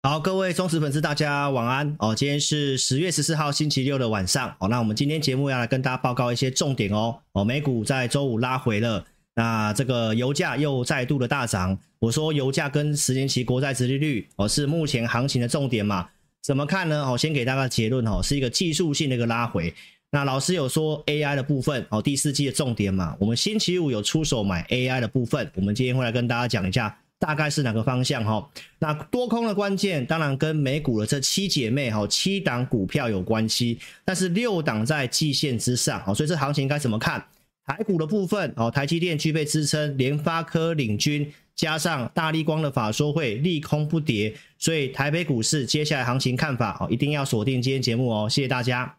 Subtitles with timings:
[0.00, 2.14] 好，各位忠实粉丝，大家晚安哦。
[2.14, 4.68] 今天是十月十四号星期六的晚上哦。
[4.68, 7.18] 那我们今天节目要来跟大家报告一些重点哦。
[7.32, 9.04] 哦，美股在周五拉回了，
[9.34, 11.76] 那这个油价又再度的大涨。
[11.98, 16.08] 我说油价跟十年期国债殖利率哦是目前行情的重点嘛。
[16.44, 17.04] 怎么看呢？
[17.04, 19.74] 哦，先给大家结论哦，是一个技术性的一个拉回。
[20.12, 28.48] 那老师有说 AI 的部分哦，第四季的重点嘛，我们星期五有出手买 AI 的部分，我们今天会来跟大家讲一下，大概是哪个方向哈。
[28.78, 37.24] 那多空的关键当然跟美股的这七姐妹哈，七档股票有关系，但是六档在季线之上哦，所以这行情该怎么看？
[37.66, 41.32] 台股的部分哦，台积电具备支撑，联发科领军。
[41.54, 48.94] 加上大立光的法说会利空不跌，所以台北股市接下来行情看法哦，一定要锁定今天节目哦，谢谢大家。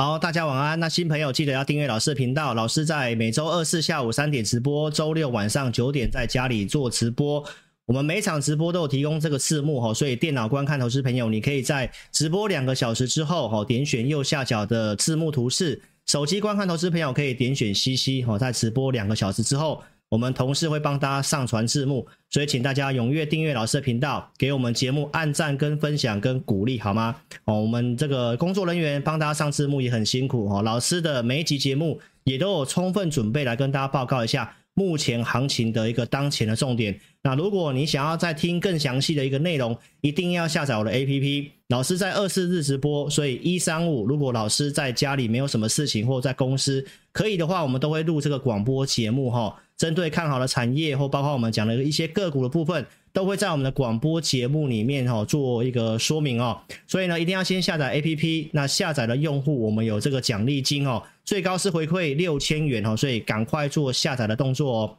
[0.00, 0.80] 好，大家晚安。
[0.80, 2.54] 那新朋友记得要订阅老师的频道。
[2.54, 7.44] 老师在每周二、四下午三点直播，周六晚上九点在家里做直播。
[7.84, 19.82] 我们每场直播都有提供这个字幕哈，所以电脑观看投资朋友，你可以在直播两个小时之后哈，点选右下角的字幕图示；手机观看投资朋友可以点选 CC 哈，在直播两个小时之后。
[20.10, 27.14] 我们同事会帮大家上传字幕，所以请大家踊跃订阅老师的频道，给我们节目按赞、跟分享、跟鼓励，好吗？
[27.44, 30.62] 哦，我们这个工作人员帮大家上字幕也很辛苦哦。
[30.62, 36.98] 老师的每一集节目也都有充分准备来跟大家报告一下目前行情的一个当前的重点。
[37.22, 41.50] 那如果你想要再听更详细的一个内容，一定要下载我的 APP。
[41.68, 49.54] 老师在二四日直播，所以一三五如果老师在家里没有什么事情，或在公司可以的话，我们都会录这个广播节目哈。
[49.80, 56.60] 针对看好的产业或包括我们讲的一些个股的部分，都会在我们的广播节目里面哈做一个说明哦。
[56.86, 58.50] 所以呢，一定要先下载 APP。
[58.52, 64.98] 那下载的用户，我们有这个奖励金哦，最高是回馈六千元哦，所以赶快做下载的动作哦。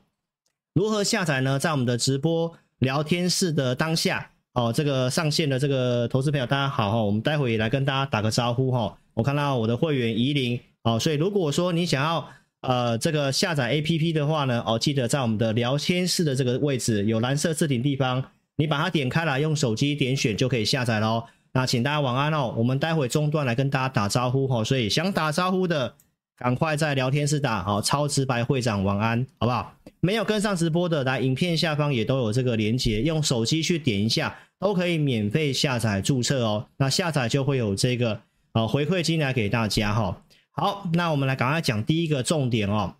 [0.74, 1.59] 如何下载呢？
[1.59, 8.97] 在我们的直播聊天室的当下哦，这个上线的这个投资朋友大家好哈，我们待会也来跟大家打个招呼哈。
[9.14, 12.28] 我看到我的会员怡琳哦，所以如果说你想要。
[12.61, 18.23] 呃，这个下载 APP 的话呢，哦，记得在我们的聊天室的这个位置有蓝色置顶地方，
[18.55, 21.23] 你把它点开来，用手机点选就可以下载喽。
[21.53, 25.94] 那请大家晚安哦，我们待会中段来跟大家打招呼哈，所以想打招呼的
[26.38, 29.73] 赶快在聊天室打好，超直白会长晚安，好不好？
[29.99, 36.67] 没有跟上直播的，来影片下方也都有这个连接，用手机去点一下，都可以免费下载注册哦。
[36.78, 38.22] 那下载就会有这个
[38.53, 40.22] 呃回馈金来给大家哈。
[40.53, 42.94] 好，那我们来赶快讲第一个重点哦。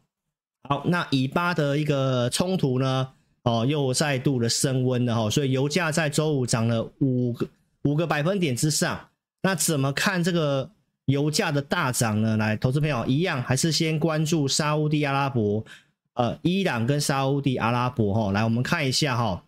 [0.70, 3.10] 好，那以巴的一个冲突呢，
[3.44, 7.48] 哦，又再度的升温了哈，所以油价在周五涨了五个
[7.84, 9.10] 五个百分点之上。
[9.42, 10.72] 那怎么看这个
[11.06, 12.38] 油价的大涨呢？
[12.38, 15.66] 来，投资朋友一样还是先关注沙乌地阿拉伯、
[16.14, 18.32] 呃，伊朗跟沙乌地阿拉伯哈。
[18.32, 19.44] 来，我们看一下哈。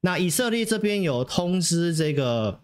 [0.00, 2.61] 那以色列这边有通知这个。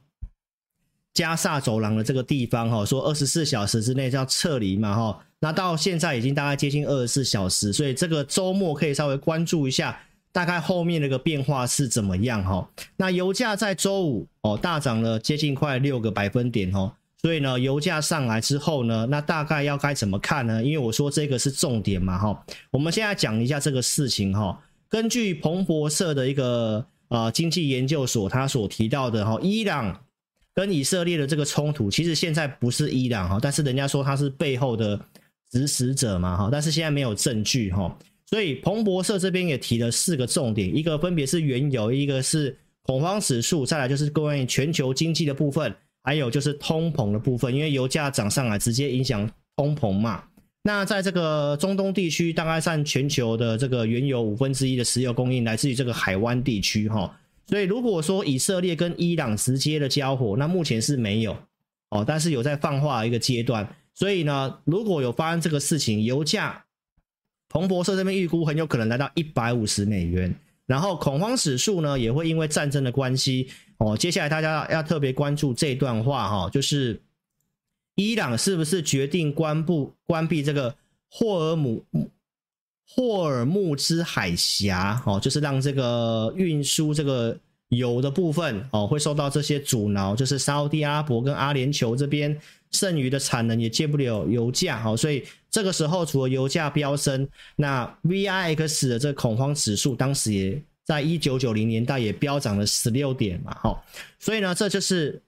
[1.19, 10.01] 加萨走廊的这个地方，哈，说二十四小时之内就要撤离嘛，哈，那到现在已经大概接近二十四小时，所以这个周末可以稍微关注一下，
[10.31, 12.71] 大概后面那个变化是怎么样，哈。
[12.97, 20.63] 那油价在周五哦大涨了接近快六个百分点，哈，所以呢，油价上来之后呢，那大概要该怎么看呢？
[20.63, 22.45] 因为我说这个是重点嘛，哈。
[22.71, 24.57] 我们现在讲一下这个事情，哈。
[24.89, 29.99] 根据彭博社的一个呃经济研究所，他所提到的，哈，伊朗。
[30.59, 35.01] 跟以色列的这个冲突，其实现在不是伊朗哈，但是人家说他是背后的
[35.53, 37.97] 指使者嘛哈，但是现在没有证据哈，
[38.27, 45.73] 所以彭博社这边也提了四个重点，一个分别是原油，一个是恐慌指数，再来就是关于全球经济的部分，
[46.03, 50.25] 还有就是通膨的部分，因为油价涨上来直接影响通膨嘛。
[50.65, 57.17] 那在这个中东地区，大概占全球的这个原油五分之一的石油供应来自于这个海湾地区哈。
[57.49, 61.37] 所以如果说以色列跟伊朗直接的交火，那目前是没有
[61.91, 63.69] 哦，但是有在放话一个阶段。
[63.95, 66.65] 所以呢，如果有发生这个事情，油价
[67.49, 70.33] 彭博社这边预估很有可能来到一百五十美元，
[70.67, 73.49] 然后恐慌指数呢也会因为战争的关系
[73.79, 77.03] 哦，接下来大家要特别关注这段话哈，就是。
[78.01, 80.77] 伊朗是不是决定关不关闭这个
[81.11, 81.85] 霍尔姆
[82.91, 85.01] 霍尔木兹海峡？
[85.07, 87.39] 哦，就是让这个运输这个
[87.69, 90.17] 油的部分哦，会受到这些阻挠。
[90.17, 92.37] 就是沙乌地阿伯跟阿联酋这边
[92.73, 103.85] 剩余的产能也接不了油价，好，所以这个时候除了油价飙升，那 VIX 的这个恐慌指数当时也在一九九零年代也飙涨了十六点嘛，好，
[104.19, 105.21] 所以呢，这就是。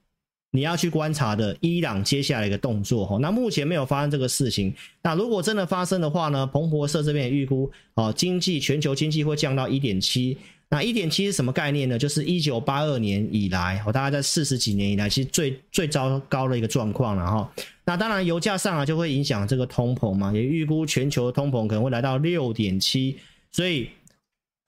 [0.53, 4.73] 你要去观察的伊朗接下来一个动作哈，那目前没有发生这个事情。
[5.01, 6.45] 那如果真的发生的话呢？
[6.45, 10.37] 彭博社这边也预估哦，经济全球经济会降到一点七。
[10.69, 11.97] 那一点七是什么概念呢？
[11.97, 17.51] 就是一九八二年以来，哦，大概在四十几年以来，其实最最糟糕的一个状况了哈。
[17.85, 23.17] 那当然，油价上来就会影响这个通膨嘛，也预估全球的通膨可能会来到六点七，
[23.51, 23.89] 所以。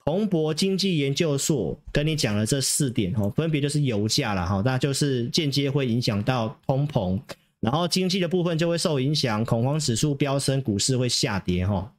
[0.06, 7.18] 宏博经济研究所跟你讲了这四点哦，分别就是油价了哈，那就是间接会影响到通膨，
[7.60, 11.90] 然后经济的部分就会受影响，恐慌指数飙升，股市会下跌哈。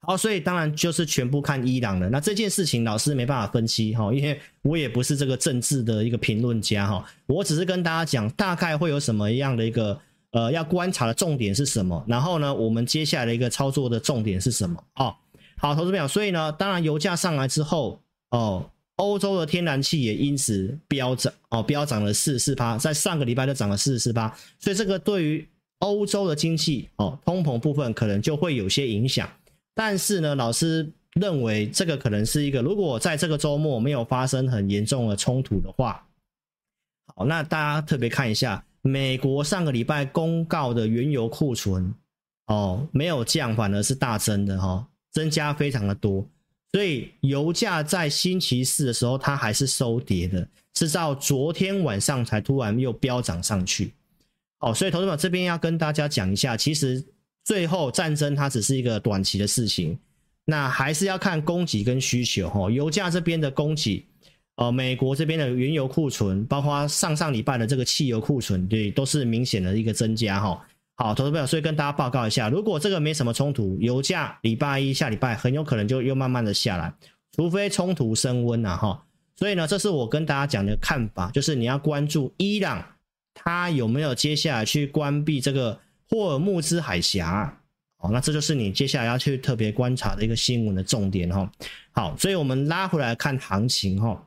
[0.00, 2.08] 好，所以当然就是全部看伊朗了。
[2.08, 10.00] 那这件事情老师没办法分析哈，因为我也不是这个政治的一个评论家哈，我只是跟大家讲大概会有什么样的一个
[10.30, 15.14] 呃要观察的重点是什么，然后呢，我们接下来的一个操作的重点是什么啊？
[15.60, 18.00] 好，投资朋友，所以呢，当然油价上来之后，
[18.30, 25.48] 哦，欧洲的天然气也因此飙涨，哦，飙涨了四十四趴，在上个礼拜就涨了四十四趴，所以这个对于
[25.80, 29.28] 欧洲的经济，哦，通膨部分可能就会有些影响。
[29.74, 36.06] 但是呢，老师认为这个可能是一个，如果在这个周末没有发生很严重的冲突的话，
[37.16, 41.92] 好，那大家特别看一下，美国上个礼拜公告的原油库存，
[42.46, 44.86] 哦，没有降，反而是大增的，哈、哦。
[45.18, 46.24] 增加非常的多，
[46.70, 53.92] 所以油价在星期四的时候它还是收跌的，是到昨天晚上才突然又飙涨上去。
[54.60, 57.04] 哦，所以投资者这边要跟大家讲一下，其实
[57.44, 59.98] 最后战争它只是一个短期的事情，
[60.44, 62.48] 那还是要看供给跟需求。
[62.48, 64.06] 哈，油价这边的供给，
[64.54, 70.38] 呃，美国这边的原油库存，包括上上礼拜的这个汽油库存，对，都是明显的一个增加。
[70.38, 70.64] 哈。
[71.00, 76.92] 好，投资朋友，所以跟大家报告一下，如果这个没什么冲突，油价礼拜一下礼拜很有可能就又慢慢的下来，
[77.36, 79.04] 除非冲突升温了哈。
[79.36, 82.84] 所以呢，这是我跟大家讲的看法，就是你要关注伊朗，
[83.32, 85.78] 它有没有接下来去关闭这个
[86.10, 87.56] 霍尔木兹海峡。
[87.98, 91.48] 哦，那这就是你接下来要去特别观察的一个新闻的重点哈。
[91.92, 94.20] 好，所以我们拉回来看行情哈。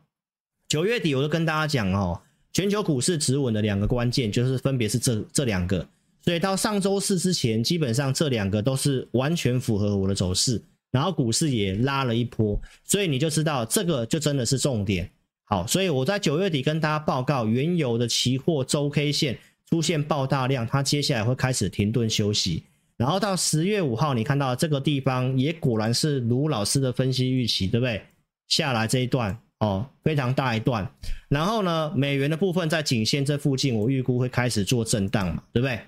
[0.69, 2.21] 九月底我就跟大家讲哦，
[2.53, 5.85] 全球股市止稳的两个关键就是分别是这这两个。
[6.23, 10.61] 所以到上周四之前，基本上这两个都是完全符合我的走势，
[10.92, 15.09] 然后股市也拉了一波，所以你就知道这个就真的是重点。
[15.45, 19.37] 好，所以我在九月底跟大家报告，原油的期货周 K 线
[19.69, 22.63] 出现爆大量，它接下来会开始停顿休息。
[22.97, 28.01] 然后到十月五号，你看到这个地方也果然是卢老师的分析预期，对不对？
[28.47, 30.87] 下来这一段哦，非常大一段。
[31.28, 35.80] 然后呢，美元的部分在颈线这附近，我预估会开始做震荡嘛，对不对？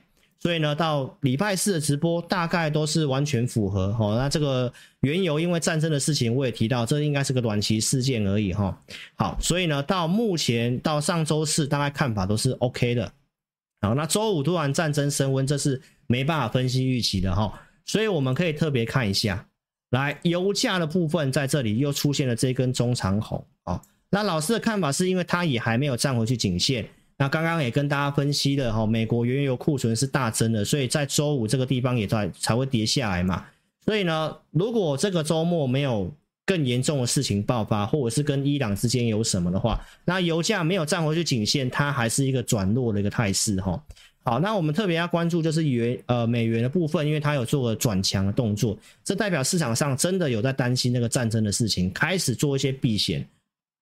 [0.44, 4.18] 所以呢，到礼拜四的直播大概都是完全符合哦。
[4.20, 8.78] 那这个原油因为战争的事情，我也提到，这应该是个短期事件而已哈。
[9.16, 13.10] 好，所以呢，到目前到上周四，大概看法都是 OK 的。
[13.80, 17.62] 好，那周五突然战争升温，这是没办法分析预期的哈。
[17.86, 19.48] 所以我们可以特别看一下，
[19.92, 23.82] 来油价的部分在这里又出现了这根中长红啊。
[24.10, 26.86] 那老师的看法是因为它也还没有站回去颈线。
[27.18, 33.46] 那刚刚也跟大家分析了哈，美国原油库存是大增的，所以在周五这个地方也在才会跌下来嘛。
[33.86, 36.12] 所以呢，如果这个周末没有
[36.46, 43.82] 更严重的事情爆发，或者是跟伊朗之间有什么的话，那油价没有站回去颈线，它还是一个转弱的一个态势哈。
[44.26, 53.28] 好，那我们特别要关注就是元呃美元的部分，因为它有做个转强的动作，这代表市场上真的有在担心那个战争的事情，开始做一些避险。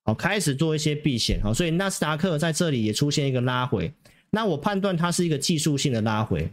[0.04, 3.94] 好，开始做一些避险，好，所以纳斯达克在这里也出现一个拉回，
[4.32, 6.52] 那我判断它是一个技术性的拉回，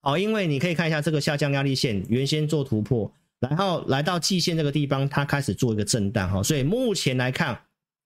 [0.00, 7.56] 好，因为你可以看一下这个下降压力线原先做突破，然后来到季线这个地方，它开始做一个震荡，哈，所以目前来看，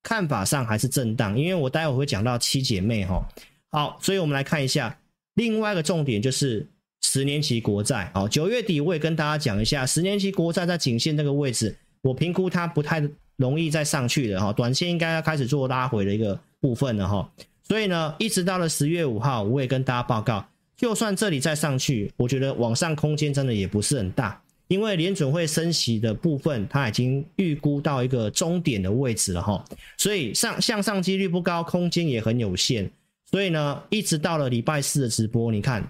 [0.03, 3.27] 看法上还是震荡，因为我待会会讲到七姐妹，哈，
[3.71, 4.99] 好，所以我们来看一下
[5.35, 6.69] 另外一个重点就是
[7.01, 8.13] 十年期国债。
[8.15, 13.01] 哦，九月底我也跟大家讲一下，十年期国债在颈线这个位置，我评估它不太
[13.43, 17.29] 容易再上去的哈，短线应该要开始做拉回的一个部分了哈。
[17.65, 20.47] 所以呢，一直到了十月五号，我也跟大家报告，
[20.77, 24.41] 就算这里再上去，我觉得往上空间真的也不是很大。
[24.69, 29.63] 因为联准会升息的部分，它已经预估到一个终点的位置了哈，
[29.99, 32.91] 所以上向上几率不高，空间也很有限。
[33.31, 35.87] 所以呢，一直到了礼拜四的直播，你看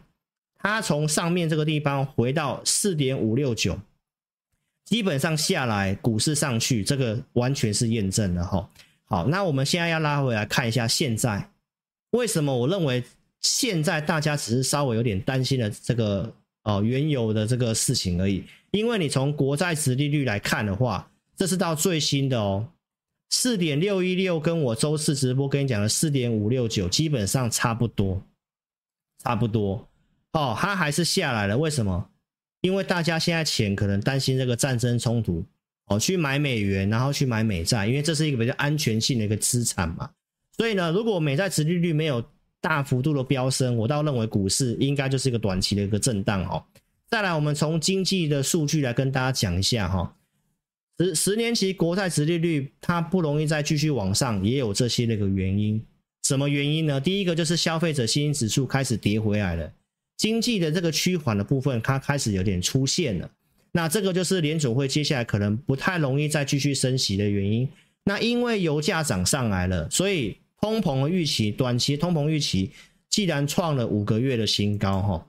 [0.59, 3.78] 它从上面这个地方回到四点五六九，
[4.93, 8.69] 基本上下来股市上去，这个完全是验证了哈。
[9.07, 11.51] 好，那我们现在要拉回来看一下，现在
[12.11, 13.03] 为什么我认为
[13.41, 16.31] 现在大家只是稍微有点担心的这个
[16.65, 18.45] 哦原有的这个事情而已。
[18.73, 22.69] 因为你从国债殖利率来看的话，这是到最新的哦，
[23.31, 28.23] 四点六一六跟我周四直播跟你讲的四点五六九基本上差不多，
[29.25, 29.89] 差不多
[30.33, 31.57] 哦，它还是下来了。
[31.57, 32.11] 为什么？
[32.62, 35.45] 因为大家现在钱可能担心这个战争冲突
[35.88, 40.09] 哦，去买美元，然后去买美债，因为这是一个比较安全性的一个资产嘛。
[40.57, 42.25] 所以呢，如果美债殖利率没有
[42.61, 46.64] 大幅度的飙升，我倒认为股市应该就是一个短期的一个震荡哦。
[47.11, 50.16] 再来，我们从经济的数据来跟大家讲一下哈。
[50.99, 55.85] 十十年期国债殖利率它不容易再继续往上，也有这些那个原因。
[56.23, 57.00] 什么原因呢？
[57.00, 59.73] 第一个就是消费者信心指数开始跌回来了，
[60.23, 63.29] 经济的这个趋缓的部分它开始有点出现了。
[63.73, 67.69] 那这个就是联储会接下来可能不太容易再继续升息的原因。
[68.05, 72.71] 那因为油价涨上来了，所以通膨的预期，短期通膨预期
[73.11, 75.26] 既然创了五个月的新高哈。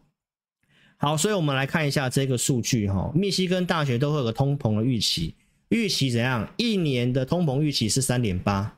[0.98, 3.12] 好，所以我们来看一下这个数据哈。
[3.16, 5.34] 密西根大学都会有个通膨的预期，
[5.70, 6.48] 预期怎样？
[6.58, 8.78] 一年的通膨预期是三点八，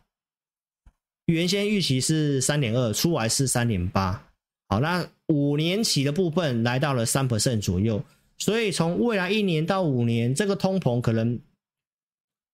[1.25, 4.29] 原先预期是三点二，出来是三点八。
[4.69, 8.03] 好，那五年期的部分来到了三 percent 左右，
[8.37, 11.39] 所以从未来一年到五年，这个通膨可能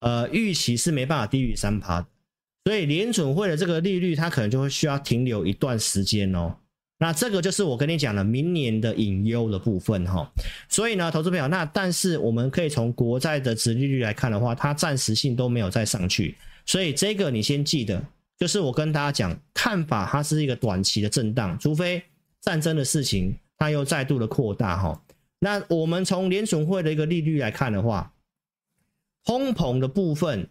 [0.00, 2.06] 呃预期是没办法低于三趴的，
[2.64, 6.56] 所以联准会的这个利率它可能就会需要停留一段时间哦。
[6.98, 10.30] 那这个就是我跟你讲的明年的隐忧的部分哈，
[10.68, 18.00] 所以呢，投资朋友，那但是我们可以从国债的殖利率来看的话，它暂时性都没有再上去，所以这个你先记得，
[18.38, 22.00] 就是我跟大家讲看法，它是一个短期的震荡，除非
[22.42, 25.02] 战争的事情它又再度的扩大哈。
[25.38, 28.12] 那我们从联准会的一个利率来看的话，
[29.24, 30.48] 通膨的部分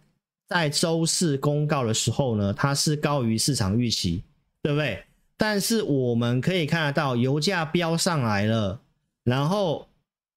[0.48, 4.22] 在周四公告的时候呢，它是高于市场预期，
[4.62, 5.04] 对不对？
[5.36, 8.80] 但是我们可以看得到，油价飙上来了，
[9.24, 9.88] 然后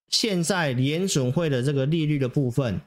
[0.08, 2.80] 现在联准会的这个利率的部分，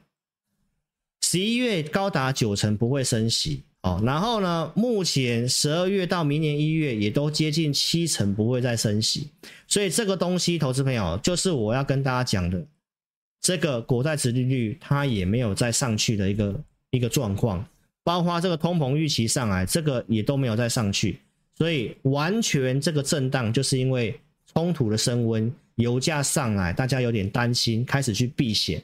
[1.22, 4.00] 十一月高达九成不会升息哦。
[4.04, 9.28] 然后呢，目前十二月到明年一月也都接近七成不会再升息，
[9.66, 12.64] 所以这个东西，投资朋友就是我要跟大家讲的，
[13.40, 16.60] 这个国债殖利率它也没有再上去的一个
[16.90, 17.64] 一个状况，
[18.02, 21.18] 包括这个通膨预期上来，这个也都没有再上去。
[21.56, 24.18] 所以完全这个震荡，就是因为
[24.54, 28.82] 冲突的升温，油价上来，大家有点担心，开始去避险。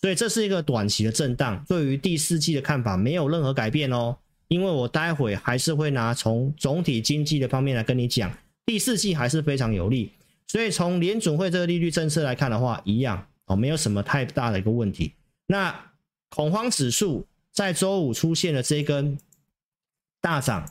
[0.00, 1.64] 所以这是一个短期的震荡。
[1.68, 4.16] 对于第四季的看法没有任何改变哦，
[4.48, 8.36] 因为我待会还是会拿从总体经济的方面来跟你讲，
[8.66, 10.12] 第四季还是非常有利。
[10.46, 15.12] 所以从联准会这个利率政策来看的话，一样哦，没有什么太大的一个问题。
[15.46, 15.92] 那
[16.30, 19.18] 恐慌指数在周五出现了这根
[20.20, 20.70] 大涨。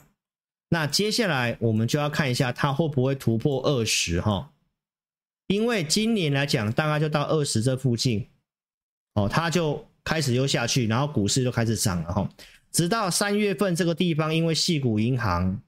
[0.70, 4.50] 那接下来我们就要看一下它会不会突破二十哈，
[5.46, 8.28] 因为今年来讲大概就到二十这附近，
[9.14, 12.28] 哦，它就开始又下去，然后股市就开始涨了哈，
[12.72, 15.60] 直到三月份这个地方，因为矽谷银行，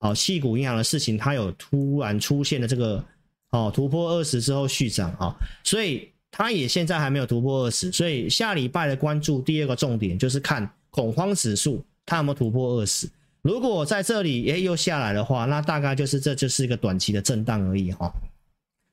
[0.00, 3.04] 哦，矽谷银行的事情，它有突然出现的这个
[3.50, 5.34] 哦突破二十之后续涨啊，
[5.64, 13.08] 所以它也现在还没有突破二十，所以下礼拜的关注第二个重点就是看恐慌指数它有没有突破二十。
[13.42, 18.12] 如果在这里诶又下来的话，那大概就是这就是一个短期的震荡而已哈。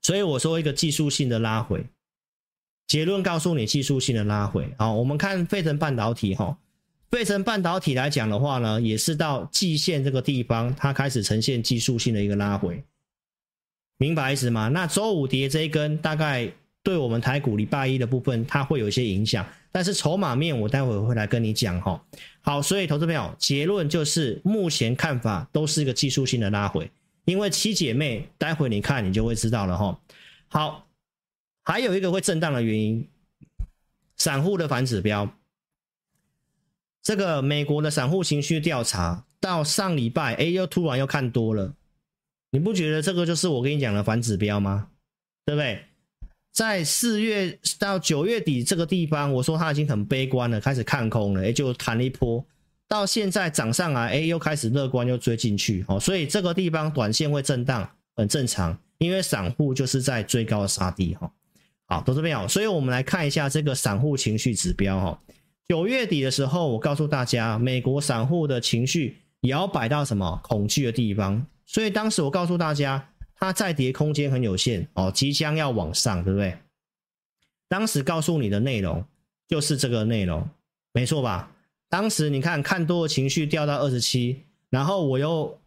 [0.02, 1.84] 所以我说一个技术性的拉回，
[2.88, 4.72] 结论告诉你技术性的拉回。
[4.78, 6.56] 好，我们看费城半导体哈，
[7.12, 12.84] 费城半导体来讲的话呢，也是到季线这个地方，它开始呈现技术性的一个拉回，
[13.98, 14.68] 明白意思吗？
[14.70, 16.52] 那周五跌这一根，大概
[16.84, 19.48] 对我们台股礼拜一的部分，它会有一些影响。
[19.72, 22.02] 但是筹码面，我待会会来跟你讲哈。
[22.42, 26.90] 好，所以投资朋友，结论就是目前看法都是一个技术性的拉回，
[27.26, 30.00] 因为七姐妹，待会你看你就会知道了哈。
[30.48, 30.88] 好，
[31.64, 33.08] 还有一个会震荡的原因，
[34.16, 35.30] 散户的反指标，
[37.06, 41.72] 这个美国的散户情绪调查到上礼拜，哎，又突然又看多了，
[42.50, 44.88] 你不觉得这个就是我跟你讲的反指标吗？
[45.46, 45.84] 对不对？
[46.52, 52.44] 在四月到九月底这个地方，我说它已经很悲观了，开始看空了，哎，就弹了一波，
[52.88, 61.32] 到现在涨上来，哎，又开始乐观，又追进去，哦，所以这个地方短线会震荡，很正常，因为散户就是在追高杀低，哈，
[61.86, 65.22] 好，都这边好，所以我们来看一下这个散户情绪指标，哈，
[65.68, 73.10] 九月底的时候，我告诉大家，美国散户的情绪摇摆到什么恐惧的地方，所以当时我告诉大家。
[73.38, 76.58] 它再跌空间很有限哦，即将要往上，对不对？
[77.68, 79.04] 当时告诉你的内容
[79.46, 80.50] 就是这个内容，
[80.94, 81.52] 没错吧？
[81.90, 85.60] 当时你看看多的情绪掉到二十七，然后我又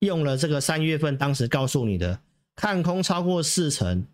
[0.00, 2.20] 用了这个三月份当时告诉你的
[2.54, 4.06] 看空超过四成，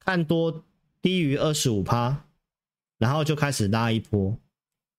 [0.00, 0.62] 看多
[1.00, 2.26] 低于二十五趴，
[2.98, 4.36] 然后就开始拉一波，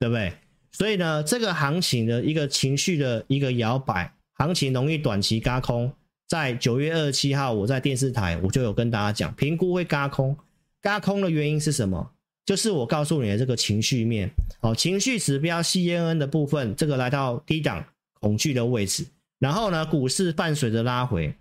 [0.03, 0.33] 对不对？
[0.73, 5.89] 所以呢，这个行情的一个情绪的一个摇摆，行情容易短期嘎空。
[6.27, 10.35] 在九月二十七号，我在电视台我就有跟大家讲，评估会嘎空，
[10.81, 12.11] 嘎空的原因是什么？
[12.45, 14.29] 就是我告诉你的这个情绪面，
[14.59, 17.85] 哦，情绪指标 CNN 的部分，这个来到低档
[18.19, 19.05] 恐惧的位置，
[19.39, 21.33] 然后呢，股市伴随着拉回，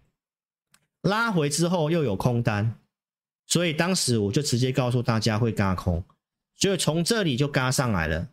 [1.03, 2.77] 拉回之后又有空单，
[3.49, 6.05] 所以当时我就直接告诉大家会嘎空，
[6.55, 8.29] 所以从这里就嘎上来了，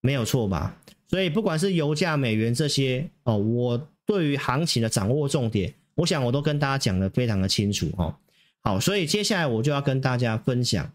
[0.00, 0.76] 没有错吧？
[1.08, 3.88] 所以不管是油价、美元这些，哦，我。
[4.08, 8.16] 对于行情的掌握重点，我想我都跟大家讲得非常的清楚哦。
[8.62, 10.90] 好，所以接下来我就要跟大家分享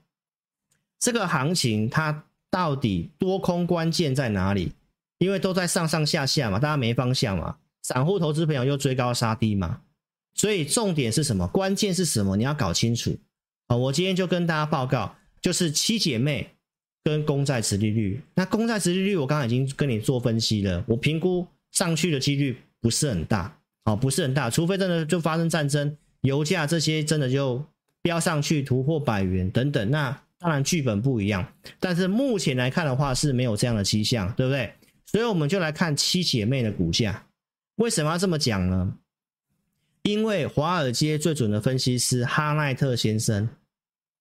[1.00, 4.72] 这个行情它到底多空关键在哪里？
[5.20, 9.82] 因为都在上上下下嘛，大家没方向嘛，散户投资朋友又追高杀低嘛，
[10.34, 11.48] 所以重点是什么？
[11.50, 12.36] 关键是什么？
[12.36, 13.16] 你要搞清楚。
[13.68, 16.50] 好，我今天就跟大家报告，就是七姐妹
[17.04, 18.22] 跟公债殖利率。
[18.36, 22.58] 那公债殖利率我刚刚已经跟你做分析了，我评估上去的几率。
[22.84, 27.64] 不是很大，哦，不是很大，除非真的就发生战争，油价这些真的就
[28.02, 31.48] 飙上去突破百元等等，那当然剧本不一样。
[31.80, 34.70] 但是目前来看的话是没有这样的迹象，对不对？
[35.06, 37.26] 所以我们就来看七姐妹的股价，
[37.76, 38.98] 为什么要这么讲呢？
[40.02, 43.48] 因为华尔街最准的分析师哈奈特先生，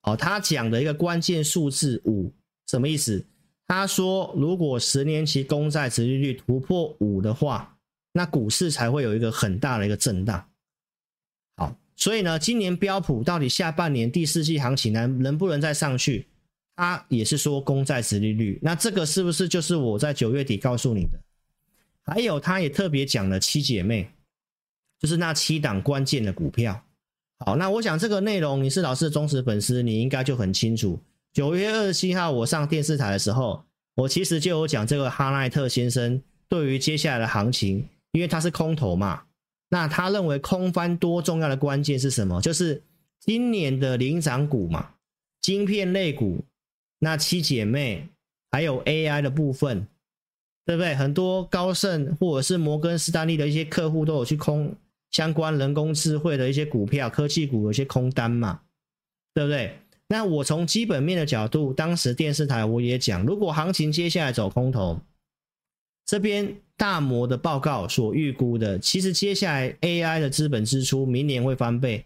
[0.03, 2.33] 哦，他讲的一个关键数字五，
[2.73, 3.25] 什么意思？
[3.69, 7.69] 他说，如果十年期公债殖利率突破五的话。
[8.15, 10.47] 那股市才会有一个很大的一个震荡。
[11.57, 16.27] 好，所以呢，今年标普到底下半年第四季行情能能不能再上去？
[16.77, 18.59] 他也是说公债殖利率。
[18.61, 21.19] 那这个是不是就是我在九月底告诉你的？
[22.03, 24.11] 还有，他也特别讲了七姐妹，
[25.01, 26.85] 就是那七档关键的股票。
[27.39, 31.01] 好，那我想这个内容你是老师的忠实粉丝，你应该就很清楚。
[31.33, 33.65] 九月二十七号我上电视台的时候，
[33.95, 37.89] 我其实就有讲这个哈奈特先生对于接下来的行情。
[38.13, 39.23] 因为他是空头嘛，
[39.71, 42.43] 那他认为空翻多重要的关键是什么？
[42.43, 42.83] 就是
[43.21, 44.91] 今年的领涨股嘛，
[45.41, 46.45] 晶片类股，
[46.99, 48.07] 那七姐妹
[48.51, 49.87] 还有 AI 的部分，
[50.67, 50.95] 对不对？
[50.95, 54.77] 很多高盛或者是摩根士丹利的一些客户都有去空
[55.11, 58.61] 相关人工智慧的一些股票，科技股有些空单嘛，
[59.33, 59.79] 对不对？
[60.13, 65.01] 那我从基本面的角度，当时电视台我也讲，如果行情接下来走空头，
[66.05, 66.55] 这边。
[66.75, 72.05] 大摩的报告所预估的，其实接下来 AI 的资本支出明年会翻倍。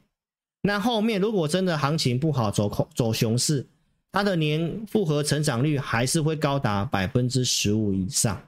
[0.60, 3.64] 那后面如果真的行情不好，走空走熊市，
[4.12, 8.38] 它的年复合成长率还是会高达百分之十五以上。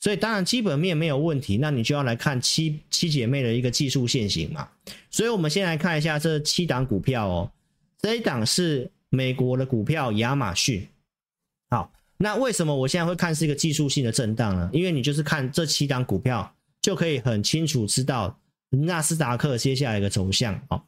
[0.00, 4.66] 所以当然基本面没有问题，那你就要来看七七姐妹的一个技术线型嘛。
[5.10, 7.52] 所以我们先来看一下这七档股票哦，
[7.98, 10.88] 这一档是美国的股票亚马逊。
[11.70, 11.92] 好。
[12.18, 14.70] 那为什么我现在会看是一个技术性的震荡呢？
[14.72, 18.40] 因为你就是看这七档股票，就可以很清楚知道
[18.70, 20.58] 纳斯达克接下来的走向。
[20.70, 20.82] 哦，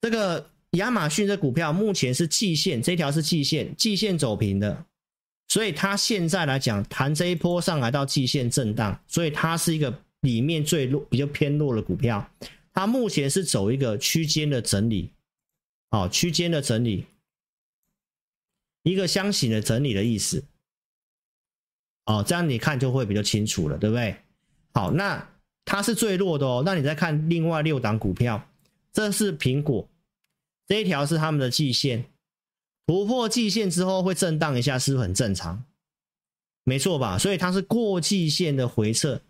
[0.00, 4.82] 这个亚马逊这股票目前是季线，这条是季线，季线走平的，
[5.48, 12.26] 所以它现在来讲弹这一波上来到季线震荡，所以它是一个里面最弱、比较偏弱的股票。
[12.72, 15.10] 它目前是走一个区间的整理，
[15.90, 17.06] 哦，区间的整理。
[18.82, 20.42] 一个箱型的整理的意思，
[22.06, 24.16] 哦，这样你看就会比较清楚了，对不对？
[24.72, 25.28] 好，那
[25.64, 26.62] 它是最弱的哦。
[26.64, 28.48] 那你再看另外六档股票，
[28.92, 29.86] 这是苹果，
[30.66, 32.06] 这一条是他们的季线，
[32.86, 35.64] 突破季线之后会震荡一下，是不是很正常？
[36.64, 37.18] 没错吧？
[37.18, 39.20] 所以它是过季线的回撤，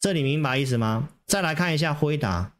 [0.00, 1.10] 这里明白意思吗？
[1.26, 2.56] 再来看一下辉达，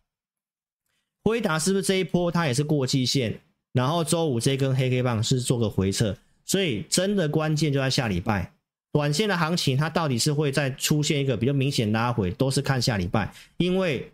[1.28, 3.38] 辉达是不是这一波它也是过季线？
[3.74, 8.50] 然后周五这根黑黑棒是做个回撤，所以真的关键就在下礼拜，
[8.92, 14.10] 短线的行情它到底是会再出现一个比较明显拉回，都是看下礼拜，因为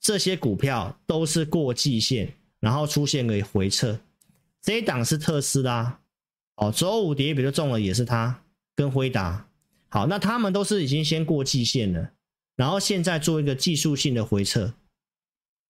[0.00, 3.96] 这些股票都是过季线，然后出现个回撤。
[4.60, 6.00] 这一档是特斯拉，
[6.56, 8.42] 哦，周五跌比较重的也是它
[8.74, 9.46] 跟辉达。
[9.88, 12.10] 好，那他们都是已经先过季线了，
[12.56, 14.74] 然后现在做一个技术性的回撤。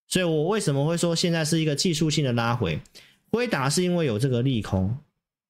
[0.09, 2.81] 所以我为什么会说现在是一个技术性的拉回？
[3.33, 4.97] 辉达是因为有这个利空，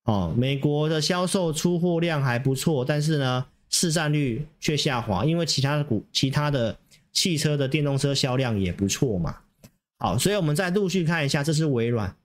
[0.05, 6.77] 哦，美国的销售出货量还不错，但是呢，市占率却下滑，因为其他的股、其他的
[7.13, 9.39] 汽车的电动车销量也不错嘛。
[9.99, 12.17] 好，所以我们再陆续看一下，这是微软，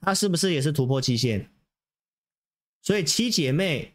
[0.00, 1.48] 它是不是也是突破季线？
[2.82, 3.92] 所以七姐妹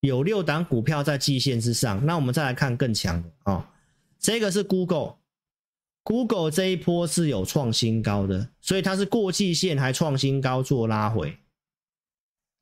[0.00, 3.64] 有六档股票在季线之上，那我们再来看更强的啊、哦，
[4.18, 5.14] 这个是 Google。
[6.04, 11.36] Google 这一波是有创新高的，所以它是过季线还创新高做拉回。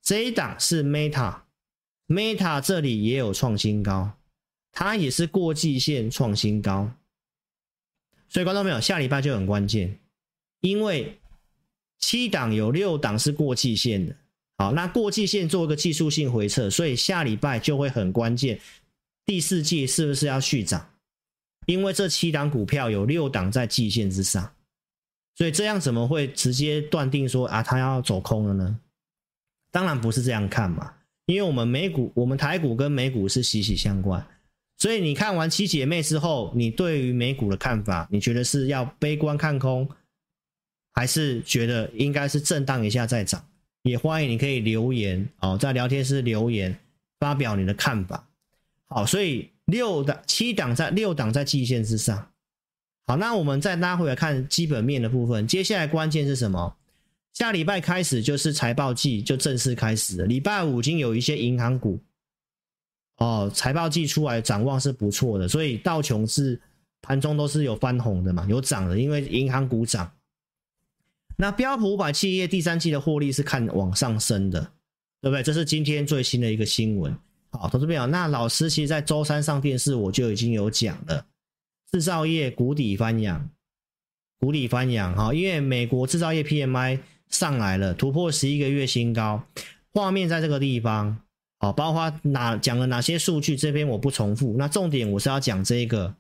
[0.03, 4.13] 这一档是 Meta，Meta 这里也有创新高，
[4.73, 6.91] 它也是过季线创新高。
[8.29, 9.99] 所以观众朋友，下礼拜就很关键，
[10.61, 11.19] 因为
[11.99, 14.15] 七档有六档是过季线的。
[14.59, 18.61] 好，那过季线做一个技术性回撤，所以下礼拜就会很关键，
[19.25, 20.91] 第四季是不是要续涨？
[21.71, 24.53] 因为这七档股票有六档在季线之上，
[25.37, 28.77] 所以这样怎么会直接断定说啊，它要走空了呢？
[29.71, 30.93] 当然不是这样看嘛，
[31.27, 34.27] 因为我们美股、我们台股跟美股是息息相关，
[34.79, 39.89] 所以你看完七姐妹之后，你对于美股的看法，你觉得是要悲观看空，
[40.91, 43.47] 还是觉得应该是震荡一下再涨？
[43.83, 46.77] 也欢迎你可以留言哦，在聊天室留言
[47.21, 48.29] 发表你的看法。
[48.89, 49.49] 好，所以。
[49.71, 52.31] 六档、七档在六档在季线之上。
[53.07, 55.47] 好，那我们再拉回来看基本面的部分。
[55.47, 56.77] 接下来关键是什么？
[57.33, 60.27] 下礼拜开始就是财报季就正式开始了。
[60.27, 61.99] 礼拜五已经有一些银行股
[63.19, 66.61] 哦，财报季出来展望是不错的，所以道琼是
[67.01, 70.11] 盘中都是有翻红的嘛，有涨的，因为银行股涨。
[71.37, 74.61] 那标普五百企业第三季的获利是看往上升的，
[75.21, 75.43] 对不对？
[75.43, 77.17] 这是今天最新的一个新闻。
[77.53, 81.27] 好，投资朋友，那老师其实，在周三上电视我就已经有讲了，
[81.91, 83.51] 制造业谷底翻扬，
[84.39, 89.45] 谷底翻扬哈，因为美国制造业 PMI 上来了，突破十一个月新高，
[89.93, 91.21] 画面在这个地方，
[91.59, 96.15] 好，包括哪讲了哪些数据，这边我不重复，那重点我是要讲这个，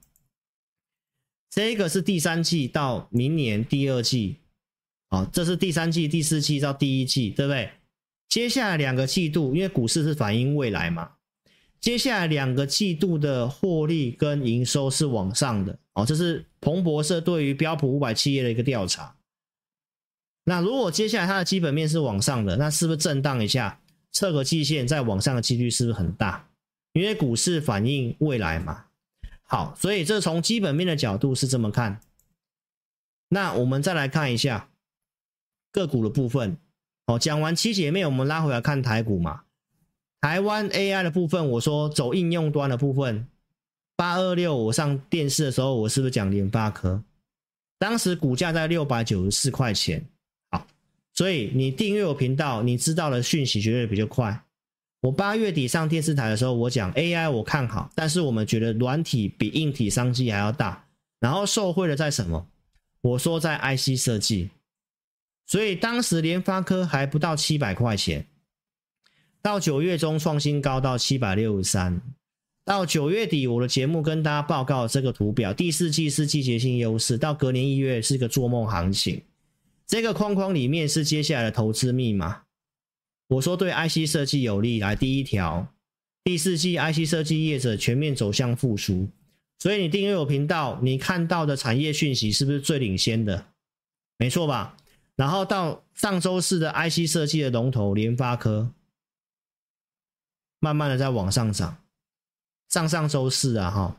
[1.49, 4.39] 这个是第三季到明年第二季，
[5.11, 7.71] 啊，这是第三季、第四季到第一季，对不对？
[8.29, 11.13] 接下来两个季度，因为股市是反映未来嘛。
[11.81, 19.17] 接下来两个季度的获利跟营收是往上的哦，这是彭博社对于标普五百企业的一个调查。
[20.45, 23.81] 那如果接下来它的基本面是往上的，那是不是震荡一下，
[24.13, 26.49] 测个季线再往上的几率是不是很大？
[26.93, 28.87] 因为股市反映未来嘛。
[29.43, 32.01] 好，所以这从基本面的角度是这么看。
[33.31, 34.69] 那我们再来看一下
[35.73, 36.59] 个股的部分。
[37.07, 39.45] 哦，讲完七姐妹，我们拉回来看台股嘛。
[40.21, 43.27] 台湾 AI 的部分，我说走应用端的部分，
[43.97, 47.03] 八二六，我上电视的时候，我是不是讲联发科？
[47.79, 50.05] 当时股价在六百九十四块钱。
[50.51, 50.67] 好，
[51.15, 54.45] 所以你订阅我频道，你知道的讯息绝对比较快。
[55.01, 60.85] 我八月底上电视台的时候，我讲 AI 我看好，但是我们觉得软体比硬体商机还要大。
[61.19, 62.47] 然后受惠的在什么？
[63.01, 64.51] 我说在 IC 设计。
[65.47, 68.27] 所以当时联发科还不到七百块钱。
[69.43, 72.03] 到九月中创新高到七百六十三，
[72.63, 79.23] 到九月底我的节目跟大家报告这个图表，第四季是季节性优势，到隔年一月是个做梦行情，
[79.87, 82.43] 这个框框里面是接下来的投资密码。
[83.29, 85.73] 我说对 IC 设计有利，来第一条，
[86.23, 89.09] 第四季 IC 设计业者全面走向复苏，
[89.59, 93.47] 所以你订阅我频道，你看到的产业讯息是不是最领先的？
[94.19, 94.77] 没错吧？
[95.17, 98.71] 然后到上周四的 IC 设计的龙头联发科。
[100.61, 101.77] 慢慢的在往上涨，
[102.69, 103.97] 上上周四啊，哈，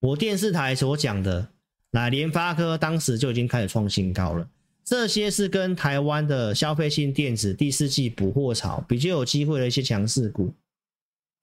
[0.00, 1.48] 我电视台所讲的，
[1.90, 4.48] 那联发科当时就已经开始创新高了。
[4.84, 10.54] 这些是跟台湾的消费性电子第四季补货潮比较有机会的一些强势股，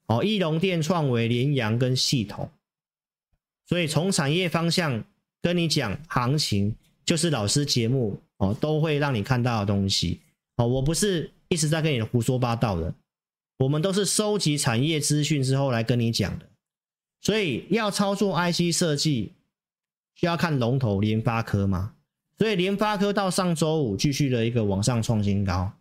[0.08, 2.49] 哦，义隆电、创惟、联阳跟系统。
[3.67, 5.04] 所以从产业方向
[5.41, 6.75] 跟你讲行情，
[7.06, 10.21] 就是老师节目哦都会让你看到的东西。
[10.56, 12.93] 哦，我不是一直在跟你胡说八道的。
[13.58, 16.46] 我们都是收集产业资讯之后来跟你讲的，
[17.22, 19.34] 所以要操作 IC 设计，
[20.15, 21.94] 需要看龙头联发科嘛。
[22.38, 25.72] 所以联发科到上周五继续的一个往上创新高。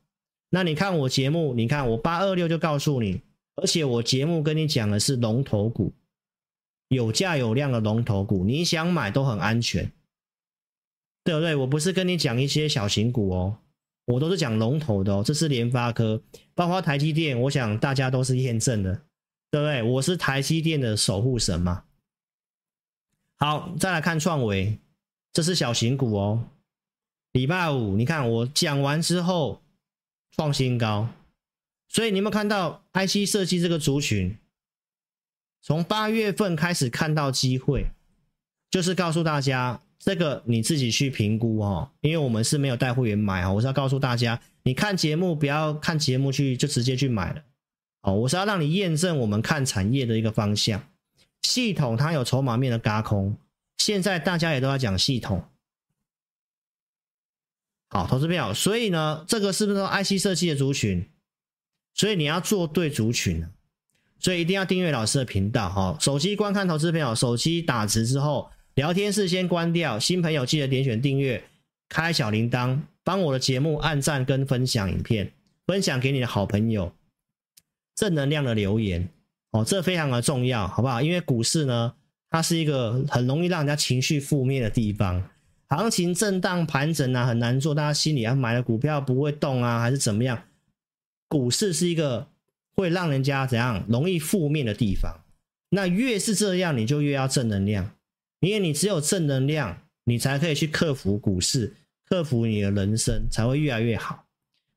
[0.50, 3.20] 那你看我节目，你看我八二六就告诉你，
[3.56, 5.92] 而且我节目跟你讲的是龙头股，
[6.88, 9.90] 有价有量的龙头股，你想买都很安全。
[11.24, 11.56] 对不对？
[11.56, 13.56] 我不是跟你讲一些小型股哦，
[14.06, 15.22] 我都是讲龙头的哦。
[15.24, 16.22] 这是联发科，
[16.54, 19.02] 包括台积电，我想大家都是验证的，
[19.50, 19.82] 对不对？
[19.82, 21.84] 我是台积电的守护神嘛。
[23.36, 24.78] 好，再来看创维，
[25.32, 26.48] 这是小型股哦。
[27.32, 29.60] 礼拜五，你看我讲完之后
[30.30, 31.08] 创新高，
[31.88, 34.38] 所以你有没有看到 IC 设计这个族群？
[35.60, 37.86] 从八月份开始看到机会，
[38.70, 47.42] 就是告诉大家，这个你自己去评估哦，因为我们是没有带会员买啊，我是要告诉大家，你看节目不要看节目去就直接去买了，
[48.02, 50.86] 哦，我是要让你验证我们看产业的一个方向，
[51.40, 53.34] 系统它有筹码面的轧空，
[53.78, 55.42] 现在大家也都在讲系统，
[57.88, 61.08] 好，投资票，所以呢，这个是不是 IC 设计的族群？
[61.94, 63.46] 所以你要做对族群。
[64.20, 65.98] 所以一定要订阅老师的频道哈！
[66.00, 69.98] 手机观看投资朋友，手机打直之后，聊天室先关掉。
[70.00, 71.44] 新朋友记得点选订阅，
[71.88, 75.32] 开小铃铛，帮我的节目按赞跟分享影片，
[75.66, 76.92] 分享给你的好朋友。
[77.94, 79.08] 正能量的留言
[79.52, 81.00] 哦，这非常的重要，好不好？
[81.00, 81.94] 因为股市呢，
[82.30, 85.30] 它是一个很容易让人家情绪负面的地方，
[85.68, 87.74] 行情震荡盘整啊，很难做。
[87.74, 90.42] 大家心里啊，买了股票不会动啊，还是怎么样？
[91.28, 92.28] 股市是一个。
[92.76, 95.20] 会让人家怎样容易负面的地方，
[95.68, 97.93] 那越是这样，你就越要正能量，
[98.44, 104.26] 因为你只有正能量，你才可以去克服股市，克服你的人生，才会越来越好，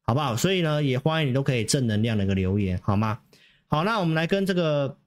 [0.04, 0.38] 好不好？
[0.38, 3.20] 所以呢，也欢迎你都可以正能量的一个留言，好吗？
[3.68, 4.98] 好，那我们来跟这个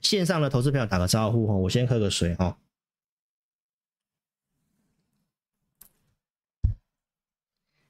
[0.00, 2.56] 线上的投资朋友打个招呼哈，我先喝个水哈。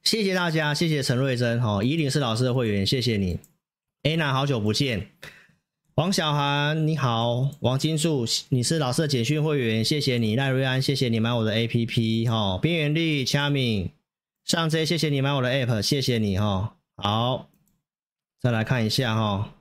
[0.03, 3.39] 谢谢大家，谢谢陈瑞珍哈，宜林是老师的会员，谢谢你。
[4.03, 5.09] 安娜，好久不见。
[5.95, 7.49] 王小涵，你好。
[7.61, 10.35] 王金柱，你是老师的简讯会员，谢谢你。
[10.35, 12.57] 赖瑞安，谢谢你买我的 APP 哈。
[12.57, 13.89] 边缘力，佳敏，
[14.43, 16.75] 上 J，谢谢你买我的 App，谢谢你哈。
[16.97, 17.47] 好，
[18.41, 19.53] 再来看一下哈，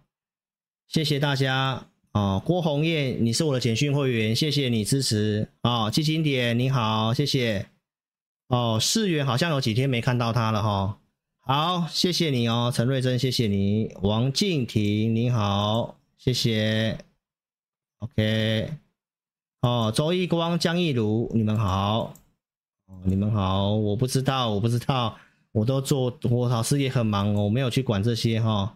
[0.89, 2.41] 谢谢大家啊。
[2.41, 5.89] 郭红艳，你是我的简讯会员，谢谢你支持啊。
[5.89, 7.69] 基金点，你好，谢谢。
[8.49, 10.99] 哦，世元好像有几天没看到他了哈。
[11.47, 16.97] 好，谢谢你哦，陈瑞珍，谢谢你，王静婷，你好，谢谢
[17.99, 18.71] ，OK，
[19.61, 22.15] 哦，周一光、江一如，你们好，
[22.87, 25.19] 哦，你们好，我不知道，我不知道，
[25.53, 28.75] 我都做，我老师也很忙，我没有去管这些哈，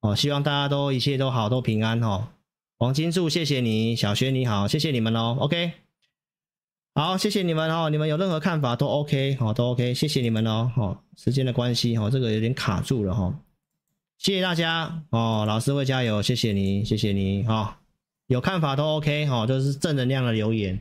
[0.00, 2.34] 哦，希望大家都一切都好，都平安哈，
[2.76, 5.72] 王金柱，谢谢你，小薛你好，谢谢你们哦，OK。
[6.94, 7.88] 好，谢谢你们哦！
[7.88, 10.70] 你们有任何看法都 OK，好，都 OK，谢谢你们哦。
[10.76, 13.34] 好，时间的关系，哈，这个有点卡住了哈。
[14.20, 17.80] 谢谢大家哦，老师会加油，谢谢你，谢谢你哈。
[18.26, 20.78] 有看法都 OK，哈，都是正能量的留言，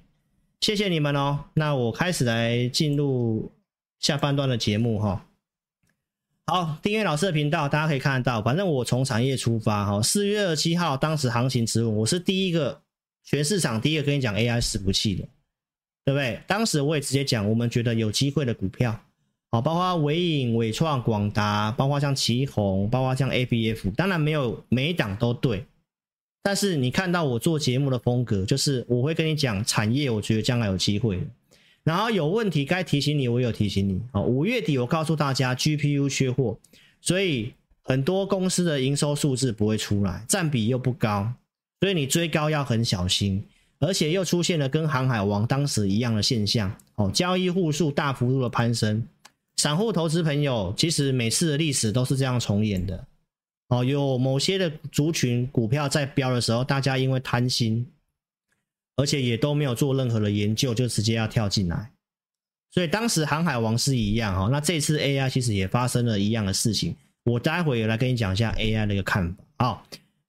[0.60, 1.45] 谢谢你们哦。
[1.54, 3.49] 那我开始来进入
[3.97, 5.25] 下半段的节目哈。
[6.47, 10.02] 好，订阅老师的频道，大家可以看得到，反正我从产业出发哈。
[10.02, 12.82] 四月二十七号，当时行情止稳，我是第一个
[13.23, 15.25] 全市场第一个跟你讲 AI 死不弃的。
[16.04, 16.41] 对不对？
[16.45, 18.99] 当时我也直接讲，我们觉得有机会的股票，
[19.51, 25.65] 好，包括伟影、伟创、广达，包括像奇鋐，包括像 ABF，当然没有每一档都对，
[26.43, 31.19] 但是你看到我做节目的风格，就是我会跟你讲产业，我觉得将来有机会，
[31.83, 33.99] 然后有问题该提醒你，我有提醒你。
[34.12, 36.59] 好，五月底我告诉大家 GPU 缺货，
[37.01, 41.33] 所以很多公司的营收数字不会出来，占比又不高，
[41.79, 43.43] 所以你追高要很小心。
[43.81, 49.01] 而且又出现了跟航海王当时一样的现象，哦，交易户数大幅度的攀升，
[49.60, 53.06] 散户投资朋友其实每次的历史都是这样重演的，
[53.67, 57.86] 哦，有某些的族群股票在飙的时候，大家因为贪心，
[58.95, 61.91] 而且也都没有做任何的研究，就直接要跳进来，
[62.72, 66.95] 所以当时航海王是一样，哈，那这次 AI 其实也发生了一样的事情，
[67.26, 69.86] 我待会也来跟你讲一下 AI 的一个看法，好。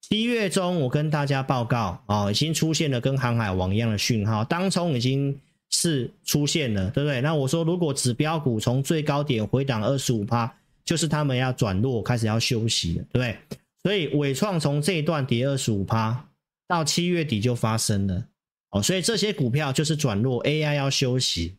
[0.08, 7.20] 一月中，我跟大家报告哦，已经出现了跟航海王一样的讯号，当中已经是出现了，对不对？
[7.20, 10.52] 那我说，如果指标股从最高点回档二十五趴，
[10.84, 13.38] 就是他们要转弱，开始要休息了，对不对？
[13.82, 16.28] 所以伟创从这一段跌二十五趴，
[16.68, 18.26] 到七月底就发生了
[18.70, 21.56] 哦，所以这些股票就是转弱，AI 要休息。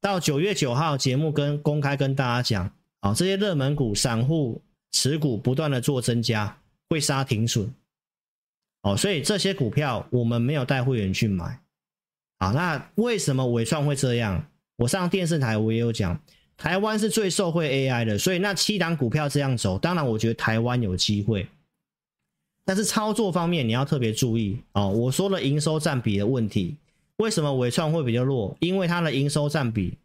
[0.00, 4.62] 到九月九号节目跟公开跟大家讲，哦，这些热门股散户
[4.92, 6.56] 持股不断的做增加。
[6.88, 7.68] 会杀停损，
[8.82, 11.60] 哦，所以这些股票我们没有带会员去买，
[12.38, 14.46] 好，那为什么纬创会这样？
[14.76, 16.20] 我上电视台我也有讲，
[16.58, 21.48] 台湾是最受惠 AI 的，所以那七档股票这样走，当然我觉得台湾有机会，
[22.66, 24.90] 但是操作方面你要特别注意哦。
[24.90, 26.76] 我说了营收占比的问题，
[27.16, 28.54] 为什么伟创会比较弱？
[28.60, 29.96] 因为它的营收占比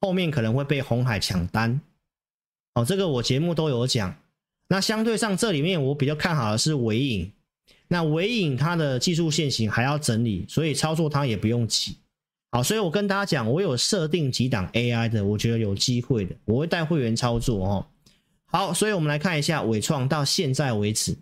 [0.00, 1.78] 后面可能会被红海抢单。
[2.76, 4.16] 哦，这个我节目都有讲。
[4.68, 7.30] 那相对上这里面我比较看好的是纬颖。
[7.88, 11.96] 那尾影它的技术线型还要整理，所以操作它也不用急。
[12.50, 17.86] 好，所以我跟大家讲，我有设定几档 AI 的，我觉得有机会的，我会带会员操作哦。
[18.46, 21.16] 好，所以我们来看一下纬创到现在为止，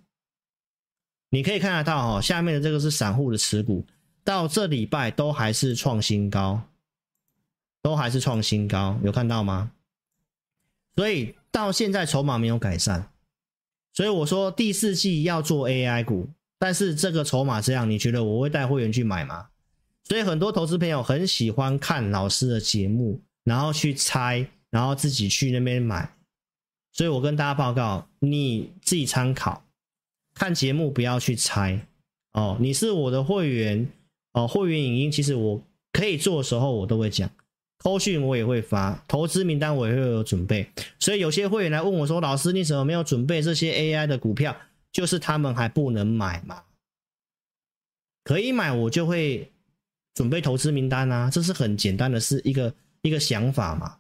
[1.30, 3.84] 你可以看得到哦，下面的这个是散户的持股，
[4.22, 6.62] 到这礼拜都还是创新高，
[7.82, 9.72] 都还是创新高，有看到吗？
[10.94, 13.10] 所以到现在筹码没有改善，
[13.92, 19.48] 所以我说第四季要做 AI 股，但是这个筹码这样，你觉得我会带会员去买吗？
[20.04, 26.14] 所以很多投资朋友很喜欢看老师的节目，然后去猜，然后自己去那边买。
[26.92, 29.64] 所以我跟大家报告，你自己参考，
[30.34, 31.86] 看节目不要去猜
[32.32, 32.56] 哦。
[32.58, 33.86] 你是我的会员
[34.32, 37.28] 哦，会员影音其实我可以做的时候，我都会讲，
[37.78, 40.70] 扣讯我也会发，投资名单我也会有准备。
[40.98, 44.56] 所以有些会员来问我说：“老师，你怎么没有准备这些 AI 的股票？”
[44.96, 46.62] 就是他们还不能买嘛，
[48.24, 49.52] 可以买我就会。
[50.16, 53.98] 准备投资名单啊，这是很简单的事，一个一个想法嘛。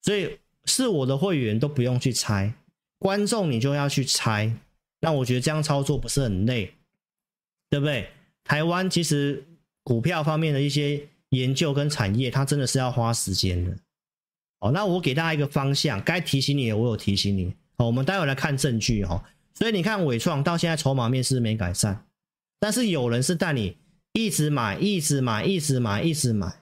[0.00, 2.52] 所以是我的会员都不用去猜，
[2.98, 4.52] 观众你就要去猜。
[4.98, 6.74] 那我觉得这样操作不是很累，
[7.70, 8.10] 对不对？
[8.42, 9.46] 台湾其实
[9.84, 13.76] 股票方面的一些研究跟产业，它真的是要花时间的。
[14.58, 17.54] 哦，那我给大家一个方向，该提醒你的我有提醒你。
[17.78, 19.22] 好，我们待会来看证据哈。
[19.54, 22.06] 所以你看伟创到现在筹码面是没改善，
[22.58, 23.76] 但是有人是带你。
[24.14, 26.54] 一直买，一直买，一直买，一直买。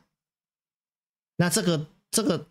[1.36, 2.46] 那这个这个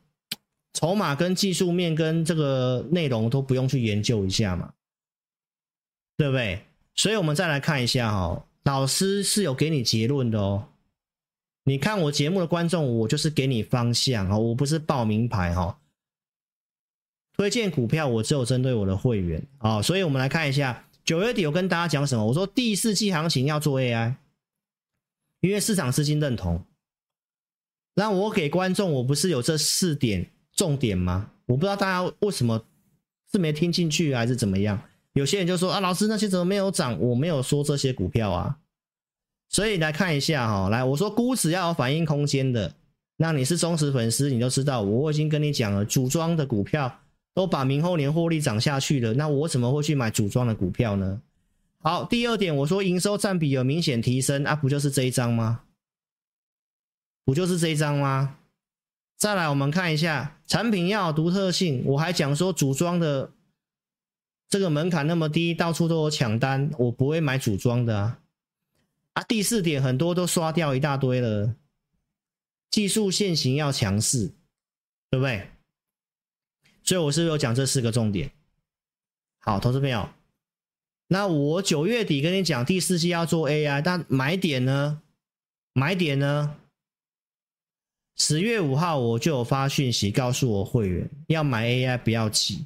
[0.73, 4.73] 筹码跟技术面跟这个内容都不用去研究一下嘛，
[6.17, 6.65] 对不对？
[6.95, 10.67] 所以我们再来看一下哈，老师是有给你结论的哦。
[11.63, 15.79] 你看我节目的观众，我就是给你方向哦，我不是报名牌哈。
[17.39, 22.25] 推荐股票我只有针对我的会员啊，所以我们来看一下九月底我跟大家讲什么？
[22.25, 24.15] 我说第四季行情要做 AI。
[25.39, 26.65] 因为市场资金认同，
[27.93, 31.31] 那我给观众，我不是有这四点重点吗？
[31.45, 32.61] 我不知道大家为什么
[33.31, 34.77] 是没听进去还是怎么样？
[35.13, 36.99] 有些人就说啊，老师那些怎么没有涨？
[36.99, 38.57] 我没有说这些股票啊。
[39.47, 42.75] 所以来看一下哈，来我说估值要有反应空间的，
[43.15, 46.99] 那你是忠实粉丝，你就知道我已经跟你讲了，组装的股票
[47.33, 51.21] 都把明后年获利涨下去了，那我怎么会去买组装的股票呢？
[51.77, 55.63] 好，第二点，我说营收占比有明显提升啊，不就是这一张吗？
[57.23, 58.37] 不就是这一张吗？
[59.17, 63.31] 再来，我们看一下产品要有独特性，我还讲说组装的
[64.49, 68.19] 这个门槛那么低，到处都有抢单，我不会买组装的啊。
[69.13, 71.55] 啊，第四点，很多都刷掉一大堆了，
[72.71, 74.33] 技术线型要强势，
[75.09, 75.49] 对不对？
[76.89, 78.31] 所以我是不是有讲这四个重点？
[79.37, 80.09] 好，投资朋友。
[81.07, 84.99] 那我九月底跟你讲第四季要做 AI，但买点呢？
[85.73, 86.55] 买点呢？
[88.15, 92.65] 十月五号我就有发讯息告诉我会员要买 AI 不要急。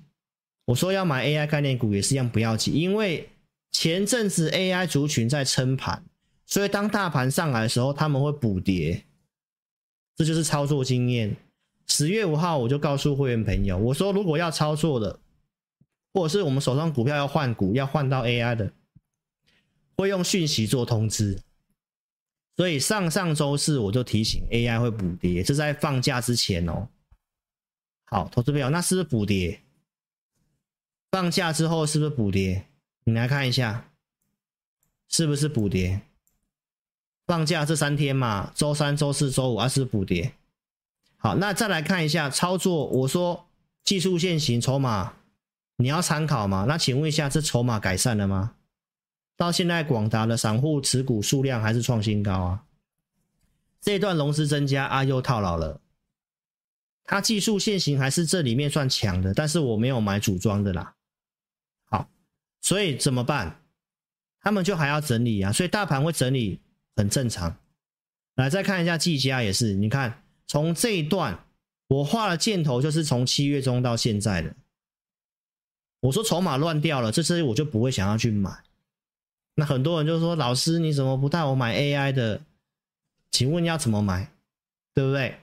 [0.67, 3.27] 我说要买 AI 概念股也是一样不要急，因为
[3.71, 6.01] 前阵子 AI 族群在撑盘，
[6.45, 9.03] 所以当大盘上来的时候他们会补跌，
[10.15, 11.36] 这就是操作经验。
[11.88, 15.19] 十月五号我就告诉会员朋友，我说如果要操作的。
[16.15, 18.72] 或者是我们手上股票要换股，要换到 AI 的，
[19.98, 21.41] 会用讯息做通知。
[22.56, 26.88] 所以上上周四我就提醒 AI 会补跌，这是在放假之前哦。
[28.04, 29.63] 好，投资朋友，那是不是补跌？
[31.10, 32.67] 放假之后是不是补跌？
[33.06, 33.89] 你来看一下，
[35.10, 36.02] 是不是补跌？
[37.25, 40.31] 放假这三天嘛，周三、周四、周五，啊，是补跌。
[41.24, 43.48] 好，那再来看一下操作，我说
[43.86, 45.13] 技术线型筹码。
[45.78, 46.65] 你要参考吗？
[46.67, 48.56] 那请问一下，这筹码改善了吗？
[49.38, 52.63] 到现在广达的散户持股数量还是创新高啊？
[53.82, 55.82] 这一段融资增加啊，又套牢了。
[57.06, 60.94] 它技术线型还是这里面算强的，但是我没有买组装的啦。
[61.86, 62.10] 好，
[62.62, 63.62] 所以怎么办？
[64.42, 66.62] 他们就还要整理啊，所以大盘会整理
[66.96, 67.58] 很正常。
[68.36, 70.23] 来再看一下技嘉也是，你看
[70.54, 71.47] 从这一段
[71.87, 74.56] 我画的箭头，就是从七月中到现在的。
[76.01, 78.63] 我说筹码乱掉了，这次我就不会想要去买。
[79.56, 82.39] 那很多人就说：“老师，你怎么不带我买 AI 的？”
[83.31, 84.31] 请问要怎么买？
[84.93, 85.39] 对不对？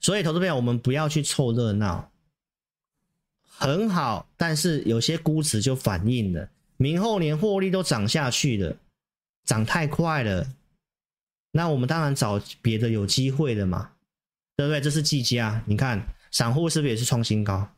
[0.00, 2.10] 所以，投资朋友，我们不要去凑热闹。
[3.46, 6.48] 很好，但是有些估值就反映了，
[6.78, 8.76] 明后年获利都涨下去了，
[9.44, 10.52] 涨太快了。
[11.52, 13.92] 那我们当然找别的有机会的嘛，
[14.56, 14.80] 对不对？
[14.80, 17.68] 这是技嘉，你看散户是不是也是创新高？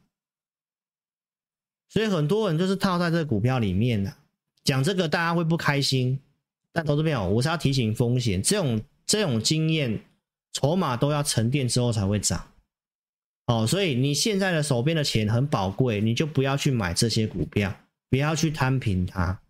[1.89, 4.15] 所以很多人就是套在这个股票里面的，
[4.65, 6.19] 讲这个大家会不开心，
[6.73, 10.01] 但投资朋友，我是要提醒风险，这种这种经验，
[10.53, 12.49] 筹码都要沉淀之后才会涨。
[13.47, 17.77] 哦，所以你现在的手边的钱很宝贵，你就不要去买这些股票，
[18.09, 19.41] 不要去摊平它。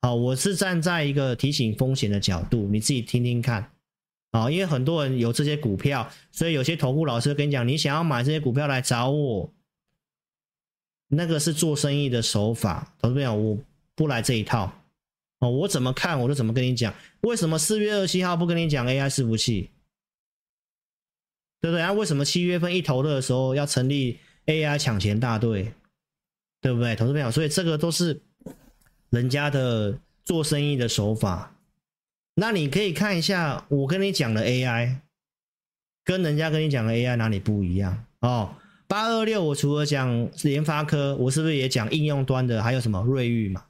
[0.00, 3.72] 好，我是站在一个提醒风险的角度，你自己听听看。
[4.30, 9.52] 啊，因为很多人有这些股票，所以有些投顾老师跟你讲，你想要买这些股票来找我，
[11.08, 12.94] 那个是做生意的手法。
[13.00, 13.58] 投资朋友，我
[13.94, 14.84] 不来这一套。
[15.40, 16.94] 哦，我怎么看我就怎么跟你讲。
[17.22, 19.70] 为什么四月二十七号不跟你讲 AI 伺服器？
[21.60, 21.80] 对不对？
[21.80, 25.72] 那、啊、为什么七月份一投的时候要成立 AI 抢钱大队？
[26.60, 26.94] 对不对？
[26.94, 28.20] 投资朋友，所以这个都是
[29.10, 31.54] 人家的做生意的手法。
[32.34, 35.00] 那你可以看一下我跟你讲的 AI，
[36.04, 38.54] 跟人家跟你讲的 AI 哪里不一样哦？
[38.86, 42.62] 八二六，我除了讲联发科，我是不是也讲应用端的？
[42.62, 43.66] 还有什么瑞昱嘛？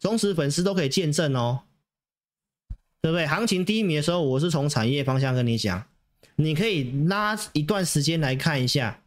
[0.00, 1.62] 忠实粉丝都可以见证哦，
[3.00, 3.26] 对不对？
[3.26, 5.86] 行情低迷的时候，我是从产业方向跟你讲。
[6.38, 9.02] 你可以拉一段时间来看一下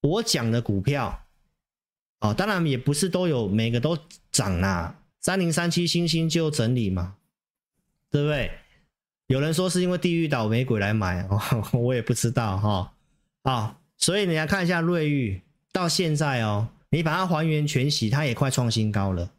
[0.00, 1.26] 我讲的股票，
[2.20, 3.98] 哦，当然也不是都有每个都
[4.30, 5.02] 涨啦。
[5.20, 7.16] 三零三七星星就整理嘛，
[8.10, 8.50] 对不对？
[9.26, 11.40] 有人说是因为地狱倒霉鬼来买，哦，
[11.78, 12.94] 我也不知道哈。
[13.42, 15.42] 啊，所以你来看一下瑞昱
[15.72, 19.30] 到现在哦，你把它还原全息，它也快创新高了。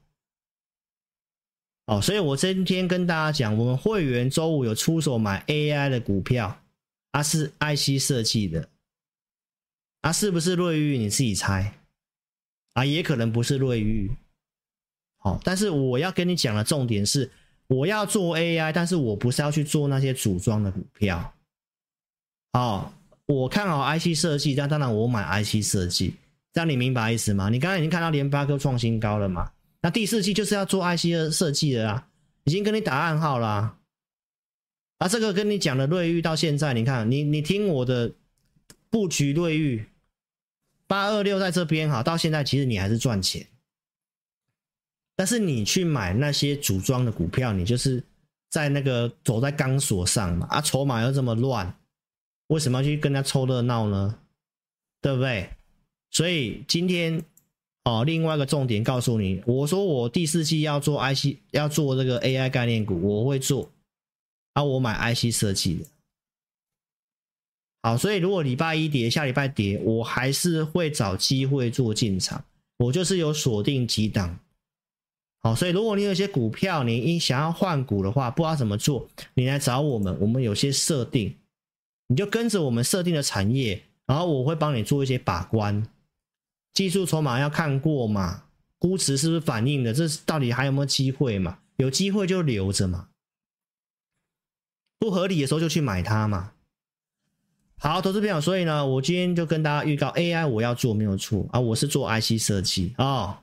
[1.85, 6.57] 哦，所以我今天跟大家讲，我们会员周五有出手买 AI 的股票。
[7.11, 8.69] 啊，是 IC 设计的，
[9.99, 10.97] 啊，是不是瑞昱？
[10.97, 11.77] 你自己猜，
[12.73, 14.09] 啊，也可能不是瑞昱，
[15.17, 17.29] 好，但是我要跟你讲的重点是，
[17.67, 21.33] 我要做 AI，但是我不是要去做那些组装的股票，
[22.53, 22.93] 好，
[23.25, 26.15] 我看好 IC 设计，但当然我买 IC 设计，
[26.53, 27.49] 这样你明白意思吗？
[27.49, 29.51] 你刚才已经看到联发科创新高了嘛？
[29.81, 32.07] 那第四季就是要做 IC 的设计的啦，
[32.43, 33.77] 已经跟你打暗号啦。
[34.99, 38.13] 啊，这个跟你讲的瑞昱到现在，你看，你你听我的
[38.89, 39.85] 布局瑞昱
[40.91, 43.47] 八二六在这边哈，到现在其实你还是赚钱。
[45.15, 48.03] 但是你去买那些组装的股票，你就是
[48.49, 51.73] 在那个走在钢索上嘛，啊，筹码又这么乱，
[52.47, 54.19] 为什么要去跟他凑热闹呢？
[55.01, 55.49] 对不对？
[56.09, 57.23] 所以今天
[57.85, 63.71] 哦，另外一个重点告诉你，我说我第四季要做 IC，要做这个 AI 概念股，我会做。
[64.51, 65.85] 啊，我买 IC 设计的，
[67.83, 72.43] 好，所以如果礼拜一跌，下礼拜跌，我还是会找机会做进场。
[72.77, 74.39] 我就是有锁定几档，
[75.41, 81.35] 好，所以如果你有些股票，你一想要换股的话，不知道怎么做，你来找我们，我们有些设定，
[82.07, 85.87] 你就跟着我们设定的产业，然后我会帮你做一些把关，
[86.73, 88.45] 技术筹码要看过嘛，
[88.79, 91.59] 估值是不是反映的，这到底还有没有机会嘛？
[91.77, 93.09] 有机会就留着嘛。
[94.97, 96.53] 不合理的时候就去买它嘛。
[97.83, 103.39] 好，投资朋友，所以呢，我今天就跟大家预告 AI 我要做没有错啊，我是做 IC 设计哦。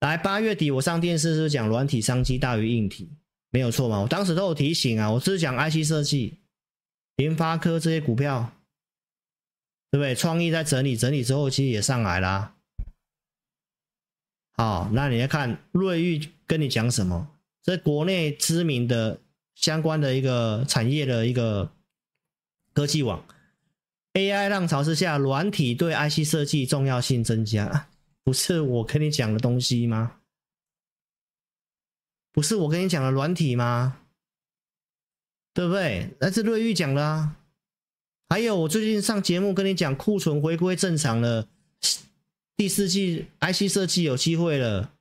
[0.00, 3.10] 来，八月底我上电视是讲软体商机大于硬体，
[3.50, 4.00] 没有错嘛？
[4.00, 6.38] 我当时都有提醒啊，我只是讲 IC 设计、
[7.16, 8.50] 联发科这些股票，
[9.90, 10.14] 对不对？
[10.14, 12.54] 创意在整理整理之后，其实也上来啦。
[14.54, 17.28] 好，那你要看瑞昱跟你讲什么？
[17.62, 19.20] 这国内知名的。
[19.54, 21.70] 相关的一个产业的一个
[22.72, 23.22] 科技网
[24.14, 27.88] ，AI 浪潮之下，软体对 IC 设计重要性增加，
[28.24, 30.16] 不是我跟你讲的东西吗？
[32.32, 33.98] 不是我跟你讲的软体吗？
[35.54, 36.10] 对不对？
[36.18, 37.36] 那是瑞玉讲的啊。
[38.30, 41.46] 还有我最近上节目跟你讲，库存回归正常了，
[42.56, 44.94] 第四季 IC 设计有机会了。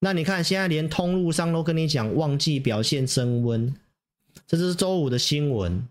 [0.00, 3.74] 那你看，现在连通路商都跟你讲旺季表现升温，
[4.46, 5.86] 这是周五的新闻。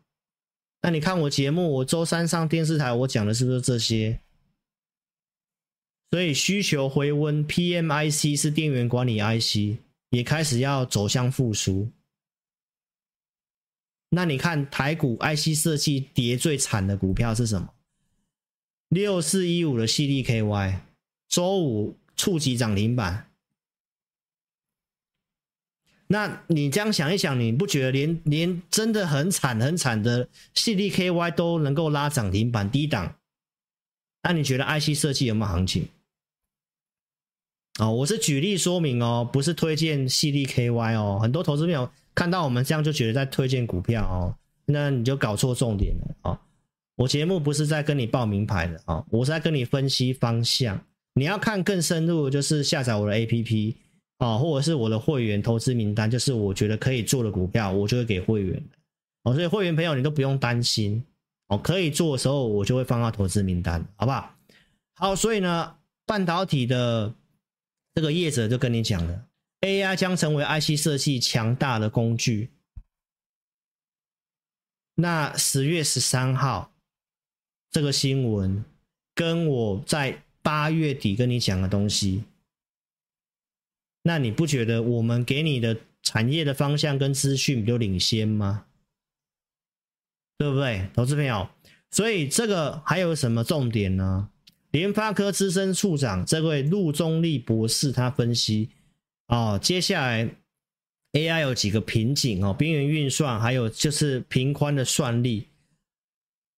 [0.86, 4.20] 那你看我节目，我周三上电视台，我讲的是不是这些？
[6.12, 9.80] 所以需求回温，PMIC 是电源管理 IC，
[10.12, 11.90] 也开始要走向复苏。
[14.10, 17.74] 那你看台股 IC 设计跌最惨的股票是什么？
[18.90, 20.82] 六四一五的 CDKY，
[21.28, 23.32] 周五触及涨停板。
[26.08, 33.16] 那你这样想一想，你不觉得连连真的很惨很惨的 CDKY 都能够拉涨停板低档？
[34.24, 35.88] 那你觉得 IC 设计有没有行情？
[37.80, 41.20] 哦，我是举例说明哦，不是推荐 CDKY 哦。
[41.22, 46.40] 很多投资朋友看到我们这样就觉得在推荐股票哦，那你就搞错重点了哦。
[46.96, 50.80] 我节目不是在跟你报名牌的哦，我是在跟你分析方向。
[51.16, 53.76] 你要看更深入，就是下载我的 APP
[54.18, 58.64] 啊，或者是我的会员投资名单，就是我觉得可以做的股票，我就会给会员
[59.24, 59.34] 哦。
[59.34, 61.04] 所以会员朋友你都不用担心
[61.48, 64.36] 哦，可以做的时候我就会放到投资名单，好不好？
[64.96, 67.14] 好，所以呢，半导体的
[67.94, 69.26] 这个业者就跟你讲了
[69.62, 72.50] ，AI 将成为 IC 设计强大的工具。
[74.96, 76.72] 那十月十三号。
[77.72, 78.64] 这个新闻
[79.14, 82.24] 跟我在八月底跟你讲的东西，
[84.08, 88.66] 那你不觉得我们给你的产业的方向跟资讯比较领先吗？
[90.38, 91.50] 对不对，投资朋友？
[91.90, 94.30] 所以这个还有什么重点呢？
[94.70, 98.70] 联发科资深处长这位陆中立博士他分析
[99.28, 100.30] 哦，接下来
[101.14, 105.48] AI 有几个瓶颈哦，边缘运算还有就是频宽的算力。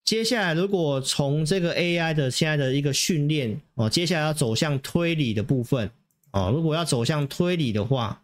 [0.03, 5.89] 接下来，如果从这个 AI 的现在的一个训练哦，接下来要走向推理的部分
[6.31, 8.23] 哦，如果要走向推理的话，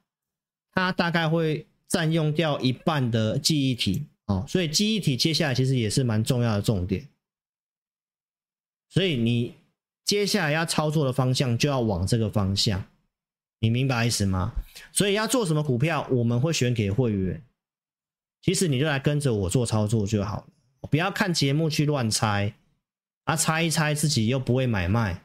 [0.71, 7.07] 它大概会占用掉一半的记忆体哦，所以记忆体接下来其实也是蛮重要的重点。
[8.89, 9.55] 所以你
[10.05, 12.85] 接下来要操作的方向就要往这个方向，
[13.59, 14.53] 你明白意思吗？
[14.91, 17.41] 所以要做什么股票，我们会选给会员，
[18.41, 20.47] 其实你就来跟着我做操作就好了。
[20.91, 22.53] 不要看节目去乱猜，
[23.23, 25.22] 啊，猜一猜自己又不会买卖，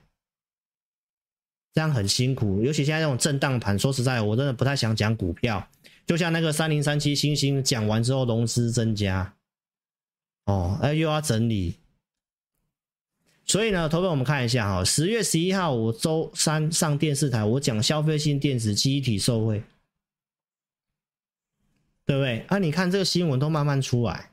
[1.78, 2.60] 这样很辛苦。
[2.60, 5.64] 尤其现在这种震荡盘，说实在，我真的不太想讲股票。
[6.04, 9.32] 就像那个三零三七星星讲完之后，融资增加，
[10.46, 11.76] 哦，哎，又要整理。
[13.44, 19.62] 所以呢，投票我们看一下哈，十月十一号我周三上电视台，我讲消费性电子记忆体受惠，
[22.04, 22.40] 对不对？
[22.48, 24.32] 啊，你看这个新闻都慢慢出来。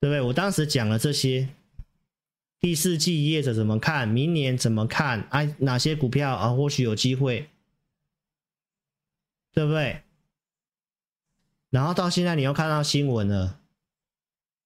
[0.00, 0.20] 对不对？
[0.20, 1.48] 我当时讲了这些，
[2.60, 4.08] 第四季业者怎么看？
[4.08, 5.28] 明年怎么看？
[5.30, 6.48] 哎，哪些股票啊？
[6.50, 7.48] 或许有机会，
[9.52, 10.02] 对不对？
[11.70, 13.60] 然后到现在，你又看到新闻了，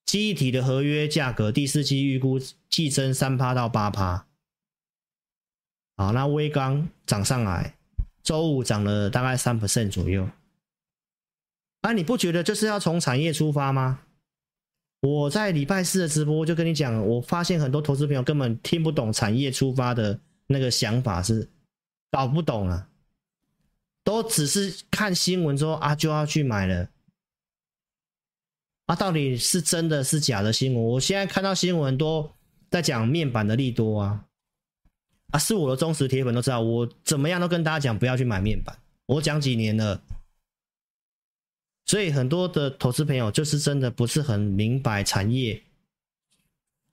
[0.07, 2.39] 记忆体的合约价格第四季预估
[2.71, 4.27] 季增三趴到八趴。
[5.97, 7.77] 好，那威刚涨上来，
[8.23, 10.31] 周五涨了大概三 percent 左右。
[11.83, 14.01] 啊，你不觉得就是要从产业出发吗？
[15.03, 21.51] 我在礼拜四的直播就跟你讲，我发现很多投资朋友根本听不懂产业出发的那个想法，是
[22.09, 22.89] 搞不懂啊，
[24.05, 26.89] 都只是看新闻之后啊就要去买了，
[28.87, 30.85] 啊，到底是真的是假的新闻？
[30.85, 32.31] 我现在看到新闻都
[32.71, 34.25] 在讲面板的利多啊，
[35.33, 40.01] 啊，是我的忠实铁粉都知道，我怎么样都跟大家讲不要去买面板，我讲几年了。
[41.93, 45.63] 所以很多的投资朋友就是真的不是很明白产业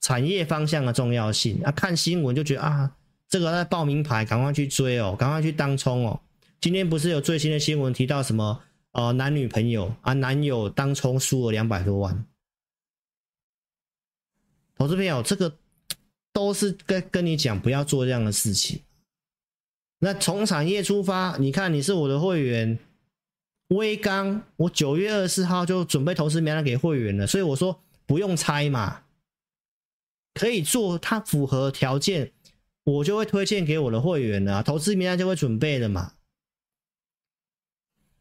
[0.01, 2.91] 产业方向的重要性啊，看新闻就觉得啊，
[3.29, 6.19] 这个在报名牌，赶快去追哦，赶快去当冲哦。
[6.59, 12.25] 今天不是有最新的新闻提到什么呃男女朋友啊，男友当冲输了两百多万，
[14.75, 15.55] 投资朋友这个
[16.33, 18.81] 都是跟跟你讲不要做这样的事情。
[19.99, 22.77] 那从产业出发，你看你是我的会员。
[23.69, 29.03] 威刚，我九月二十四号就准备投资名单给会员了，所以我说不用猜嘛，
[30.33, 32.31] 可以做，它符合条件，
[32.83, 36.13] 我就会推荐给我的会员了，投资名单就会准备了嘛。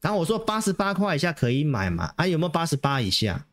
[0.03, 3.47] 然后我说八十八块以下可以买嘛，啊有没有八十八以下？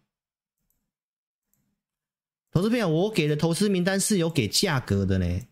[2.52, 5.48] 投资朋友，我给的投资名单是有给价格的呢，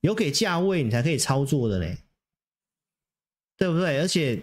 [0.00, 1.96] 有给价位你才可以操作的呢，
[3.56, 3.98] 对不对？
[4.00, 4.42] 而且。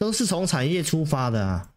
[0.00, 1.74] 都是从产业出发的啊，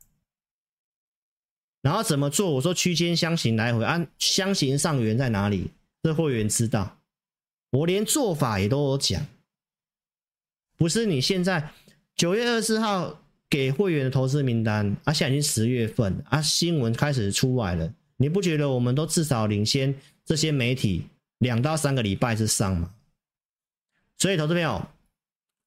[1.81, 2.51] 然后怎么做？
[2.51, 5.71] 我说区间箱型来回，按箱型上缘在哪里？
[6.01, 6.99] 这会员知道，
[7.71, 9.27] 我连做法也都有讲。
[10.77, 11.73] 不是你现在
[12.15, 13.19] 九月二十号
[13.49, 19.93] 给会员的投资名单，啊，现在已经十月份啊，新闻开始出来了，你不觉得我们都至少领先
[20.23, 21.05] 这些媒体
[21.39, 22.95] 两到三个礼拜之上吗？
[24.17, 24.87] 所以，投资朋友。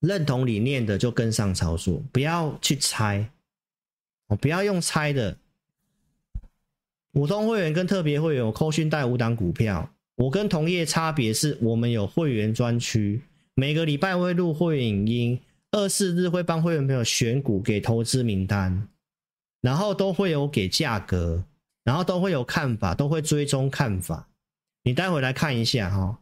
[0.00, 3.28] 认同理念的就跟上操作，不要去猜，
[4.28, 5.36] 我不要用猜的。
[7.12, 9.90] 普通会员跟特别会员，我扣讯带五档股票。
[10.16, 13.22] 我跟同业差别是我们有会员专区，
[13.54, 15.40] 每个礼拜会录会员影音，
[15.70, 18.88] 二四日会帮会员朋友选股给投资名单，
[19.60, 21.44] 然后都会有给价格，
[21.84, 24.28] 然后都会有看法，都会追踪看法。
[24.82, 26.18] 你待会来看一下哈，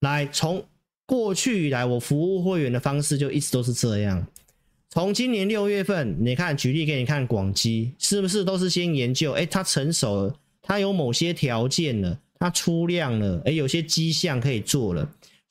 [0.00, 0.64] 来从。
[1.10, 4.24] 过去以来，我服务会员的方式就一直都是这样，
[4.90, 9.32] 从今年六月份，你看，举例给你看，广基是不是都是先研究？
[9.32, 15.02] 哎，它成熟了，它有某些条件了，它出量了，哎，有些迹象可以做了，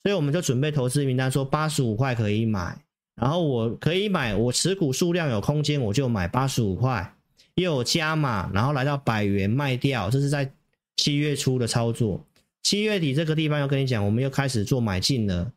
[0.02, 2.78] 所以我们就准备投资名单，说八十五块可以买，
[3.18, 7.14] 然后我可以买，我持股数量有空间，我就买八十五块，
[7.56, 10.50] 又有加码，然后来到百元卖掉，这是在
[10.96, 12.26] 七月初的操作。
[12.64, 15.54] 七月底这个地方要跟你讲，我们又开始做买进了，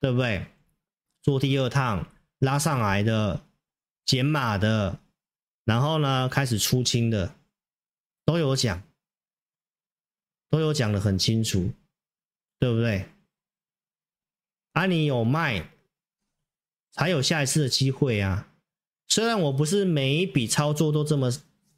[0.00, 0.46] 对不对？
[1.22, 2.08] 做第二趟。
[2.40, 3.40] 拉上来的、
[4.04, 4.98] 减码的，
[5.64, 7.34] 然后呢，开始出清的，
[8.26, 8.82] 都有讲，
[10.50, 11.72] 都有讲的很清楚，
[12.58, 13.06] 对不对？
[14.72, 15.70] 啊，你有卖，
[16.92, 18.52] 才有下一次的机会啊！
[19.08, 21.30] 虽然我不是每一笔操作都这么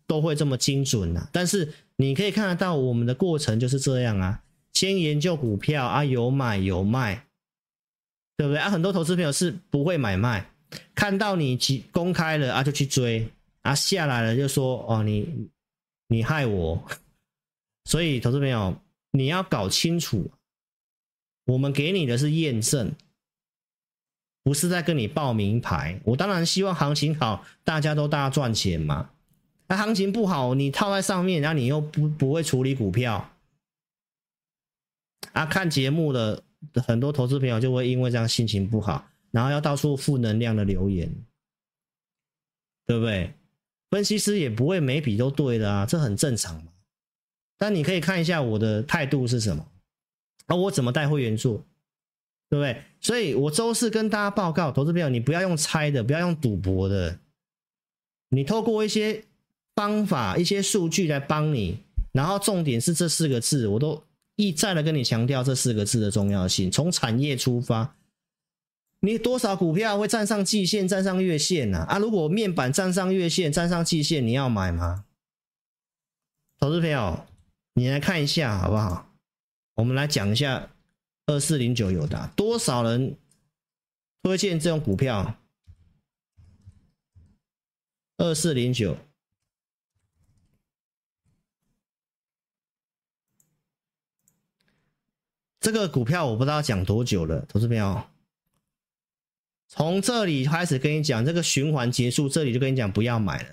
[0.09, 4.43] 都会这么精准啊，但是你可以看得到我们的过程就是这样啊，
[4.77, 7.25] 先研究股票啊，有买有卖，
[8.37, 8.69] 对不对啊？
[8.69, 10.51] 很多投资朋友是不会买卖。
[10.95, 11.59] 看到你
[11.91, 13.27] 公开了啊，就去追
[13.63, 15.49] 啊，下来了就说哦，你
[16.09, 16.87] 你害我，
[17.87, 18.77] 所以投资朋友
[19.13, 20.31] 你要搞清楚，
[21.47, 22.93] 我们给你的是验证，
[24.43, 25.99] 不是在跟你报名牌。
[26.05, 29.09] 我当然希望行情好，大家都大家赚钱嘛。
[29.69, 33.33] 那行情不好，你套在上面，然后你又不不会处理股票
[35.37, 36.43] 啊，看节目的
[36.87, 39.07] 很多投资朋友就会因为这样心情不好。
[39.31, 41.13] 然后要到处负能量的留言，
[42.87, 43.35] 对不对？
[43.91, 46.73] 分析师也不会每笔都对的啊，这很正常嘛。
[47.59, 49.69] 但你可以看一下我的态度是什么，
[50.47, 51.63] 啊，我怎么带会员做，
[52.49, 52.83] 对不对？
[53.03, 57.19] 所以我周四跟大家报告，投资朋友，你不要用猜的，不要用赌博的，
[58.31, 59.23] 你透过一些
[59.75, 61.81] 方法、一些数据来帮你。
[62.13, 64.03] 然后重点是这四个字，我都
[64.37, 67.97] 一再的跟你强调这四个字的重要性，从产业出发。
[69.01, 71.81] 你多少股票会站上季线、站上月线呢？
[71.81, 75.05] 啊，如果面板站上月线、站上季线，你要买吗？
[76.59, 77.27] 投资朋友，
[77.75, 79.13] 你来看一下好不好？
[79.75, 80.71] 我们来讲一下
[81.27, 83.17] 二四零九有的，多少人
[84.23, 85.37] 推荐这种股票？
[88.17, 88.97] 二四零九，
[95.67, 98.01] 这个股票我不知道讲多久了，投资朋友。
[99.67, 103.49] 从这里开始跟你讲，这个循环结束，这里就跟你讲不要买了。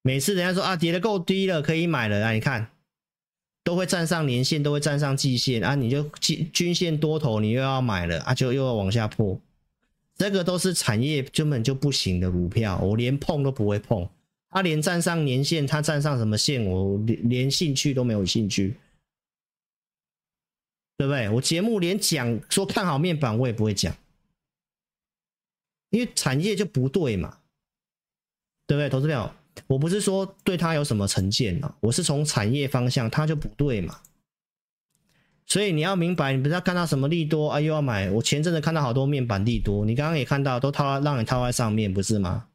[0.00, 2.68] 每次人家说啊，跌得够低了，可以买了啊，你看
[3.62, 9.38] 都会站上年线，都会站上季线啊，你就均均线多头，你又要买了啊，就又要往下破。
[10.16, 14.08] 这个都是产业根本就不行的股票，我连碰都不会碰。
[14.48, 18.78] 他连站上年线，他站上什么线，我连连兴趣都没有兴趣，
[21.00, 21.30] 对不对？
[21.30, 23.96] 我节目连讲说看好面板，我也不会讲。
[25.88, 27.38] 因为产业就不对嘛，
[28.66, 28.90] 对不对？
[28.90, 29.32] 投资朋友，
[29.66, 33.98] 我不是说对他有什么成见啊，我是从产业方向，它就不对嘛。
[35.46, 38.10] 所以你要明白，你不是要看到什么利多啊，又要买。
[38.10, 42.48] 我前阵子看到好多面板利多，你刚刚也看到，都套让你套在上面，不是吗？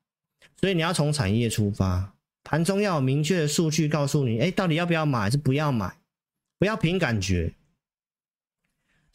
[0.62, 5.98] 所以你要从产业出发，盘中要有明确的数据告诉你，哎，到底要不要买，是不要买？
[6.60, 7.52] 不要凭感觉。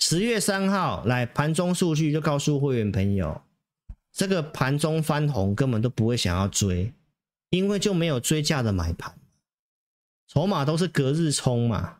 [0.01, 3.40] 十月三号来盘中数据就告诉会员朋友。
[4.12, 6.92] 这个盘中翻红根本都不会想要追，
[7.51, 9.14] 因为就没有追价的买盘，
[10.26, 11.98] 筹码都是隔日冲嘛，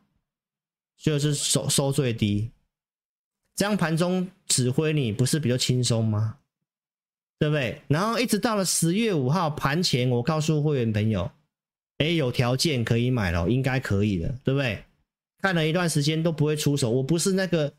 [0.99, 2.51] 就是收收最低，
[3.55, 6.39] 这样盘中指挥你不是比较轻松吗？
[7.39, 7.81] 对不对？
[7.87, 11.31] 然后一直到了十月五号盘前，我告诉会员朋友，
[11.99, 14.85] 哎，有条件可以买了，应该可以的，对不对？
[15.41, 17.73] 看了一段时间都不会出手，我不是那个。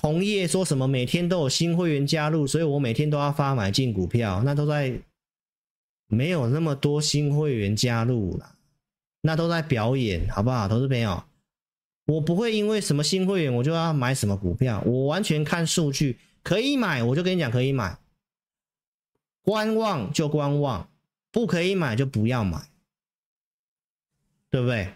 [0.00, 5.02] 同业说什么每天都有新会员加入，所以我每天都要发买进股票，那都在
[6.06, 8.54] 没有那么多新会员加入了，
[9.22, 10.68] 那都在表演，好不好？
[10.68, 11.24] 投资朋友，
[12.06, 17.98] 我不会因为什么新会员我就要买什么股票，我完全看数据，可以买我就跟你讲可以买，
[19.42, 20.88] 观望就观望，
[21.32, 22.68] 不可以买就不要买，
[24.48, 24.92] 对不对？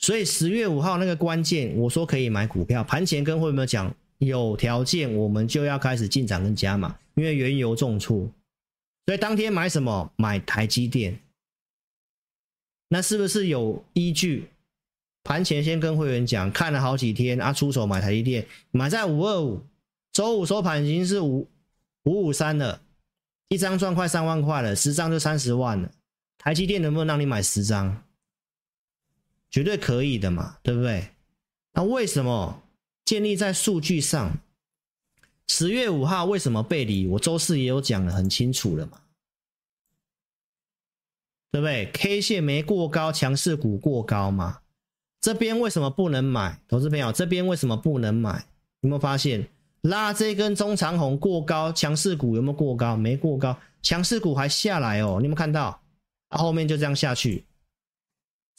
[0.00, 2.82] 所以十月五号那个关键，我说可以买股票。
[2.82, 8.26] 盘前跟会员们讲，有条件我们就要开始进场跟加码，因为原油重挫。
[9.06, 10.10] 所以当天买什么？
[10.16, 11.20] 买台积电。
[12.88, 14.48] 那是不是有依据？
[15.22, 19.60] 盘前先跟会员讲，看了好几天啊，出手买台积电，买在五二五，
[20.12, 21.46] 周五收盘已经是五
[22.04, 22.80] 五五三了，
[23.48, 25.90] 一张赚快三万块了，十张就三十万了。
[26.38, 28.02] 台积电能不能让你买十张？
[29.50, 31.08] 绝对可以的嘛，对不对？
[31.72, 32.62] 那为什么
[33.04, 34.38] 建立在数据上？
[35.48, 37.06] 十月五号为什么背离？
[37.08, 39.00] 我周四也有讲的很清楚了嘛，
[41.50, 44.60] 对不对？K 线没过高，强势股过高嘛？
[45.20, 46.60] 这边为什么不能买？
[46.68, 48.46] 投资朋友，这边为什么不能买？
[48.82, 49.48] 有没有发现
[49.82, 52.96] 拉这根中长红过高，强势股有没有过高？
[52.96, 55.82] 没过高，强势股还下来哦，你有没有看到？
[56.28, 57.44] 后面就这样下去，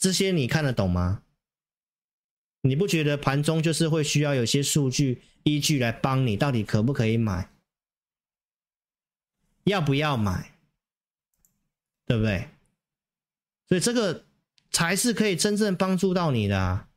[0.02, 1.22] 这些你看得懂吗？
[2.62, 7.50] 你不觉得盘中就是会需要有些数据依据来帮你，到底可不可以买？
[9.62, 10.54] 要不要买？
[12.04, 12.48] 对不对？
[13.68, 14.24] 所以这个
[14.72, 16.88] 才是可以真正帮助到你的啊。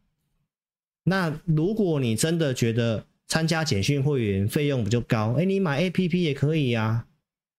[1.04, 7.08] 那如果你真的觉得参加简讯会员费用比较高，哎，你买 APP 也可以啊。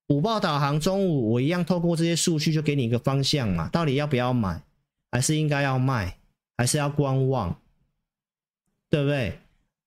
[0.09, 4.63] 午报导航中午我一样透过这些数据就给你一个方向嘛，到底要不要买，
[5.11, 6.19] 还是应该要卖，
[6.57, 7.61] 还是要观望？
[8.89, 9.41] 对不对？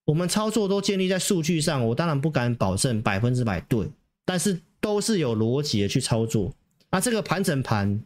[0.05, 3.89] 我们操作都建立在数据上，我当然不敢保证百分之百对，
[4.26, 6.53] 但是都是有逻辑的去操作。
[6.89, 8.03] 那这个盘整盘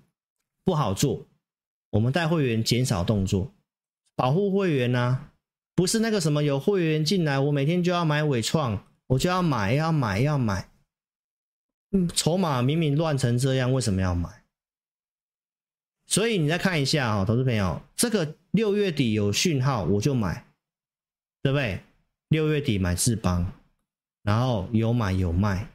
[0.66, 1.26] 不好做，
[1.91, 3.53] 我们带会员减少动作，
[4.16, 5.32] 保护会员啊，
[5.74, 10.70] 不是那个什么有会员进来，我每天就要买纬创，我就要买，要买，要买。
[11.91, 14.42] 嗯，筹码明明乱成这样，为什么要买？
[16.14, 20.45] 所以你再看一下啊，投资朋友，这个六月底有讯号我就买。
[21.41, 21.78] 对不对？
[22.30, 23.45] 六月底买智邦，
[24.24, 25.70] 然后有买有卖，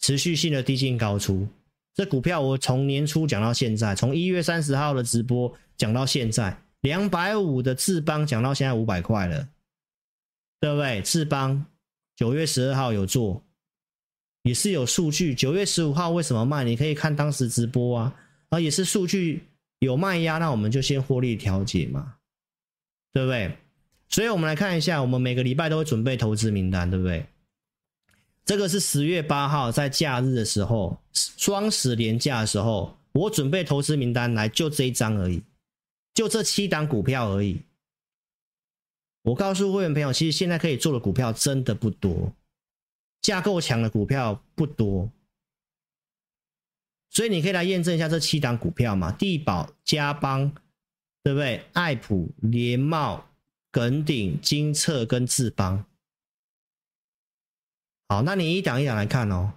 [0.00, 1.48] 持续性的低进高出。
[1.94, 9.48] 这股票我从年初讲到现在，从一月三十号的直播讲到现在，两百五的智邦讲到现在五百块了，
[10.60, 11.00] 对不对？
[11.00, 11.64] 智邦
[12.14, 13.42] 九月十二号有做，
[14.42, 15.34] 也是有数据。
[15.34, 16.64] 九月十五号为什么卖？
[16.64, 18.14] 你可以看当时直播啊，
[18.50, 19.42] 啊也是数据
[19.78, 22.16] 有卖压，那我们就先获利调节嘛，
[23.12, 23.56] 对不对？
[24.08, 27.24] 所以，我们来看一下，我们每个礼拜都会准备投资名单，对不对？
[28.44, 35.42] 这个是十月八号在假日的时候，双十连假的时候，我准备投资名单来，就这一张而已，
[36.12, 37.62] 就这七档股票而已。
[39.22, 42.32] 我告诉会员朋友，其实现在可以做的股票真的不多，
[43.22, 45.08] 架构强的股票不多，
[47.10, 50.50] 所以你可以来验证一下这七档股票嘛，地保、嘉邦，
[51.22, 51.62] 对不对？
[51.74, 53.26] 爱普、联茂。
[53.72, 55.84] 耿鼎、金策跟智邦，
[58.08, 59.52] 好，那你一档一档来看哦。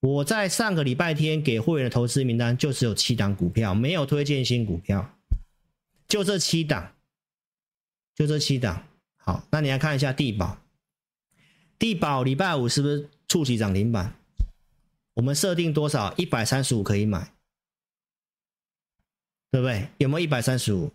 [0.00, 5.10] 我在上个礼拜天给会员的投资名单就只有七档股票，没有推荐新股票，
[6.06, 6.92] 就这七档，
[8.14, 8.86] 就这七档。
[9.16, 10.58] 好，那你来看一下地保，
[11.78, 14.14] 地保礼拜五是不是触及涨停板？
[15.16, 16.14] 我们设定多少？
[16.16, 17.32] 一百三十五可以买，
[19.50, 19.88] 对不对？
[19.98, 20.92] 有没有一百三十五？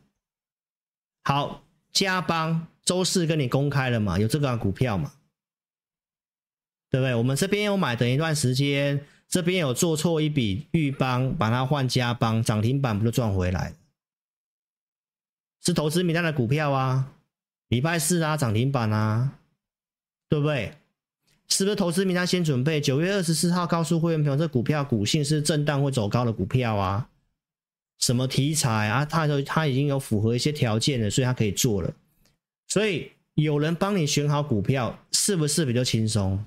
[1.23, 1.63] 好。
[1.93, 4.17] 加邦周四跟你公开了嘛？
[4.17, 5.11] 有这个股票嘛？
[6.89, 7.13] 对不对？
[7.13, 13.75] 我们这边有买，等一段时间，这边有做错一笔，裕邦把它换加邦，涨停板不就赚回来？
[15.61, 17.13] 是投资名单的股票啊，
[17.67, 19.37] 礼拜四啊涨停板啊，
[20.29, 20.77] 对不对？
[21.51, 22.79] 是不是投资名单先准备？
[22.79, 27.09] 九月二十四号告诉会员朋友，这股票股性是震荡会走高的股票啊。
[27.99, 29.03] 什么题材啊？
[29.03, 31.93] 他说他已经有符合一些条件了，所以他可以做了。
[32.69, 36.43] 所以有人帮你选好股票，是不是比较轻松？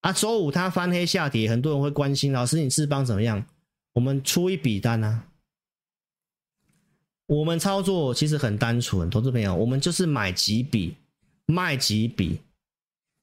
[0.00, 3.44] 啊，周五他翻黑下跌，很多人会关心老师，你智邦怎么样？
[3.92, 5.26] 我们出一笔单啊。
[7.26, 10.96] 我们操作其实很单纯，投资朋友，我们就是买几笔，
[11.44, 12.40] 卖几笔。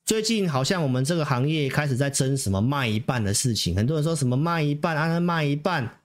[0.08, 5.99] 最近好像我们这个行业开始在争什么卖一半的事情，很多人说什么卖一半，啊，卖一半。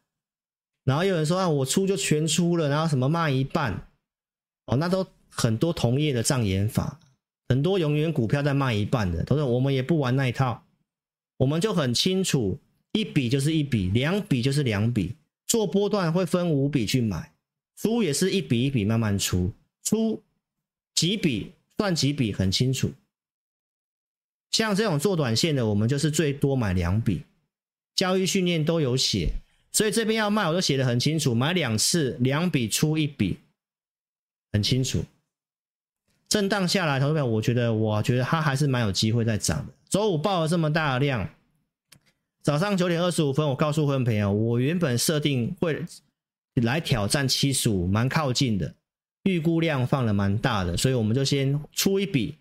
[0.83, 3.87] 然后有人说啊，我出就全出了，然后什么卖一半，
[4.67, 6.99] 哦，那都很多同业的障眼法，
[7.49, 10.67] 很多永远股票在卖一半的，都是我们也不玩那一套，
[11.37, 12.59] 我们就很清楚，
[12.95, 15.15] 一笔就是一笔，两笔就是两笔，
[15.47, 17.33] 做波段会分五笔去买，
[17.77, 19.53] 出也是一笔一笔慢慢出，
[19.85, 20.21] 出
[20.97, 22.91] 几笔算几笔很清楚，
[24.53, 27.23] 像这种做短线的，我们就是最多买两笔，
[27.97, 29.31] 交易训练都有写。
[29.73, 33.39] 所以这边要卖，我都写的很清楚，买两次，两笔出一笔，
[34.53, 35.03] 很清楚。
[36.29, 39.73] 震荡下来，投资者，我觉得，我觉得它还是蛮有机会再涨的。
[39.89, 41.29] 周五爆了这么大的量，
[42.43, 45.83] 早上九点二十五分，我告诉会员朋友，我原本设定会
[46.55, 48.75] 来挑战七十五，蛮靠近的，
[49.25, 52.37] 预估量放了蛮大的，所以我们就先出一笔，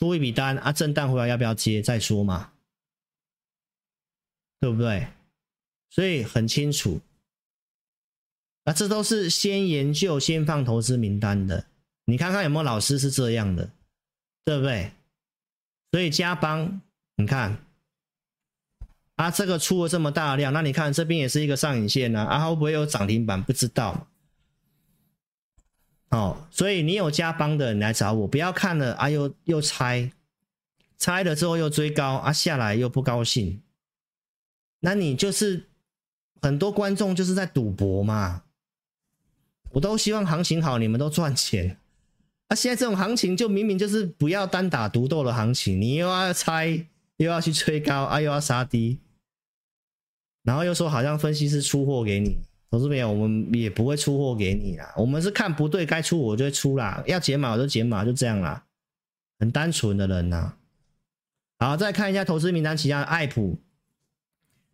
[0.00, 2.52] 出一笔单啊，震荡回来要不要接再说嘛，
[4.58, 5.06] 对不对？
[5.90, 7.02] 所以很清楚，
[8.64, 11.66] 啊这都是先研究、先放投资名单的。
[12.06, 13.70] 你看看有没有老师是这样的，
[14.42, 14.90] 对不对？
[15.92, 16.80] 所以加邦，
[17.16, 17.62] 你看，
[19.16, 23.42] 啊，这个出了这么大量，那你看这边也是一个上影线呢，啊，啊会不会有涨停板？
[23.42, 24.08] 不知道。
[26.10, 30.12] 哦，所以你有加帮的，你来找我，不要看了啊，又又拆，
[30.98, 33.62] 拆了之后又追高啊，下来又不高兴，
[34.80, 35.68] 那你就是
[36.42, 38.42] 很多观众就是在赌博嘛。
[39.72, 41.78] 我都希望行情好，你们都赚钱。
[42.48, 46.86] 啊，现在这种行情就明明就是不要单打独斗的行情，你又要猜，
[47.18, 48.98] 又要去追高，啊，又要杀低，
[50.42, 52.38] 然后又说好像分析师出货给你，
[52.70, 58.64] 投资朋友，我们也不会出货给你啦，我们是看不对该出我就会出啦，要解码我就解码，就这样啦，
[59.40, 60.56] 很单纯的人呐。
[61.58, 63.58] 好，再看一下投资名单，其他的爱普，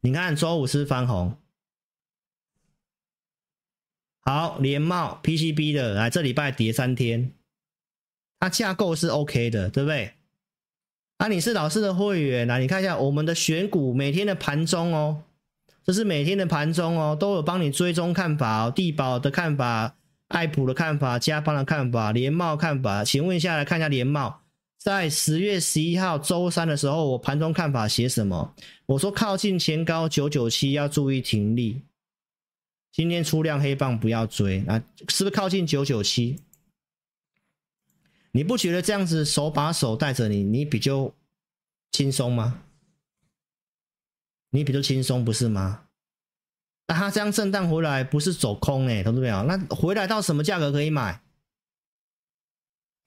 [0.02, 1.36] 你看周五是翻红。
[4.20, 7.32] 好，联茂 PCB 的来这礼拜跌三天，
[8.38, 10.12] 它架构是 OK 的，对不对？
[11.16, 15.22] 啊，你是老师的会员，来你看一下我们的选股每天的盘中哦，
[15.86, 23.04] 这是每天的盘中哦，都有帮你追踪看法哦，地保的看法、爱普的看法、加邦的看法、联茂看法。
[23.04, 24.42] 请问一下，来看一下联茂，
[24.76, 28.52] 在十月十一号周三的时候，我盘中看法写什么？
[28.86, 31.82] 我说靠近前高九九七要注意停利。
[32.90, 34.82] 今天出量黑棒不要追啊！
[35.08, 36.40] 是不是靠近九九七？
[38.32, 41.12] 你不觉得这样子手把手带着你，你比较
[41.92, 42.62] 轻松吗？
[44.50, 45.84] 你比较轻松不是吗？
[46.88, 51.20] 那他这样震荡回来不是走空哎，投资朋友，那回来到什么价格可以买？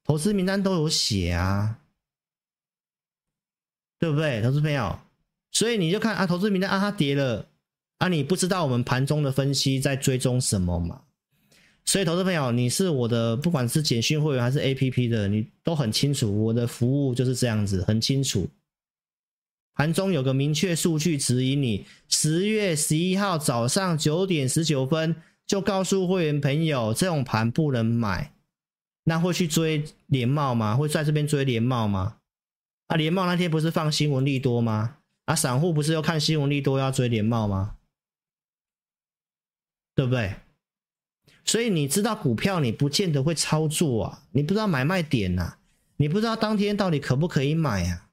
[0.04, 1.80] 投资名单都有写啊，
[4.00, 4.42] 对不对？
[4.42, 5.00] 投资朋友，
[5.52, 7.48] 所以你就看啊，投资名单啊，它跌了。
[8.00, 11.02] 啊，你不知道我们盘中的分析在追踪什么嘛？
[11.86, 18.48] 所以，投资朋友，你是我的，不管是简讯会员还是 APP 的，你都很清楚，我的服务就是这样子，很清楚。
[19.80, 25.16] 盘中有个明确数据指引你，十月十一号早上九点十九分
[25.48, 28.34] 就告诉会员朋友，这种盘不能买。
[29.06, 30.76] 那会去追联茂吗？
[30.76, 32.18] 会在这边追联茂吗？
[32.88, 34.98] 啊，联茂那天不是放新闻利多吗？
[35.24, 37.76] 啊，散户不是要看新闻利多要追联茂吗？
[39.96, 40.36] 对不对？
[41.46, 45.58] 所以你知道股票，你不见得会操作啊，你不知道买卖点呐、啊，
[45.96, 48.09] 你不知道当天到底可不可以买啊，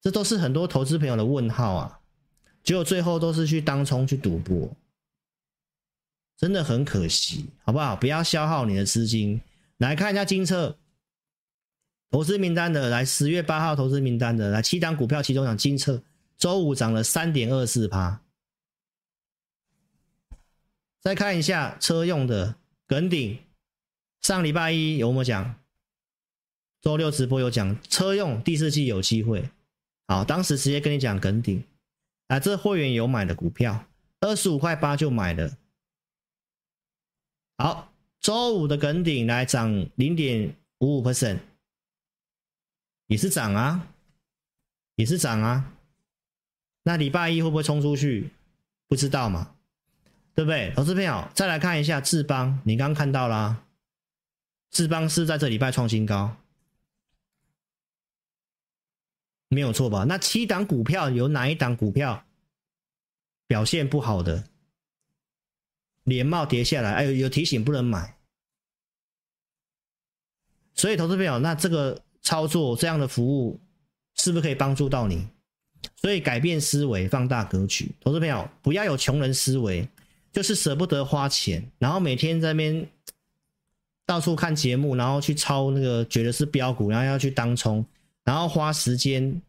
[0.00, 2.00] 这都是很多投资朋友的问号啊。
[2.62, 4.70] 结果最后都是去当冲去赌博，
[6.36, 7.96] 真的很可惜，好不好？
[7.96, 9.40] 不要消耗你的资金。
[9.78, 10.78] 来看一下金测
[12.10, 16.02] 投资名单的，来十月八号投资名单的，来七档股票，其中讲精测，
[16.36, 18.20] 周五涨了三点二四趴。
[21.00, 23.38] 再看一下车用的耿鼎，
[24.20, 25.54] 上礼拜一有没有讲？
[26.82, 29.48] 周六直播有讲车用第四季有机会。
[30.10, 31.62] 好，当时直接跟你讲耿顶，
[32.26, 33.84] 啊，这会员有买的股票，
[34.18, 35.56] 二十五块八就买了。
[37.58, 41.38] 好，周五的耿顶来涨零点五五 percent，
[43.06, 43.86] 也是涨啊，
[44.96, 45.74] 也是涨啊。
[46.82, 48.32] 那礼拜一会不会冲出去？
[48.88, 49.54] 不知道嘛。
[50.34, 50.72] 对不对？
[50.74, 53.62] 投资朋友，再来看一下智邦，你刚刚看到啦，
[54.72, 56.36] 智邦是在这礼拜创新高，
[59.50, 60.04] 没有错吧？
[60.04, 62.24] 那七档股票有哪一档股票
[63.46, 64.44] 表现不好的？
[66.04, 68.16] 连帽跌下来，哎，有提醒不能买。
[70.74, 73.60] 所以，投资朋友，那这个操作这样的服务
[74.14, 75.28] 是不是可以帮助到你？
[75.96, 77.94] 所以，改变思维，放大格局。
[78.00, 79.86] 投资朋友，不要有穷人思维。
[80.32, 82.88] 就是舍不得花钱，然后每天在那边
[84.06, 87.84] 到处看节目，然后去抄那个觉得是标股，然后要去当冲，
[88.30, 89.42] 然后花时间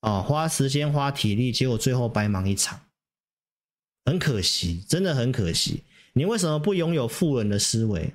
[0.00, 2.80] 啊，花时间花体力，结果最后白忙一场，
[4.06, 5.84] 很可惜，真的很可惜。
[6.14, 8.12] 你为什么不拥有富人的思维？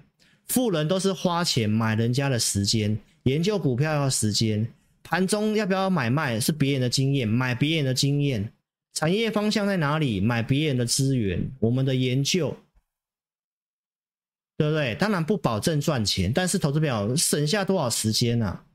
[0.49, 4.67] 富人都是花钱买人家的时间，研究股票要时间，
[5.03, 8.51] 盘中要不要买卖是别人的经验，买别人的经验。
[8.93, 10.19] 产业方向在哪里？
[10.19, 12.53] 买别人的资源，我们的研究，
[14.57, 14.95] 对不对？
[14.95, 18.65] 当然不保证赚钱，但是投资表省下多少时间啊？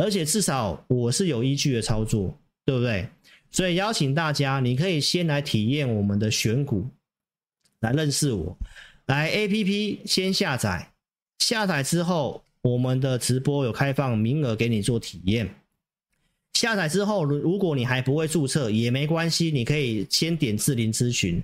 [0.00, 2.34] 而且至少我是有依据的操作，
[2.64, 3.06] 对不对？
[3.50, 6.86] 所以邀请大家，你可以先来体验我们的选股，
[7.80, 8.56] 来认识我。
[9.06, 10.92] 来 APP 先下载，
[11.40, 15.54] 下载之后，我们的直播有开放名额给你做体验。
[16.54, 21.42] 下载之后，如如果你还不会注册也没关系，你可以先点智霖咨询，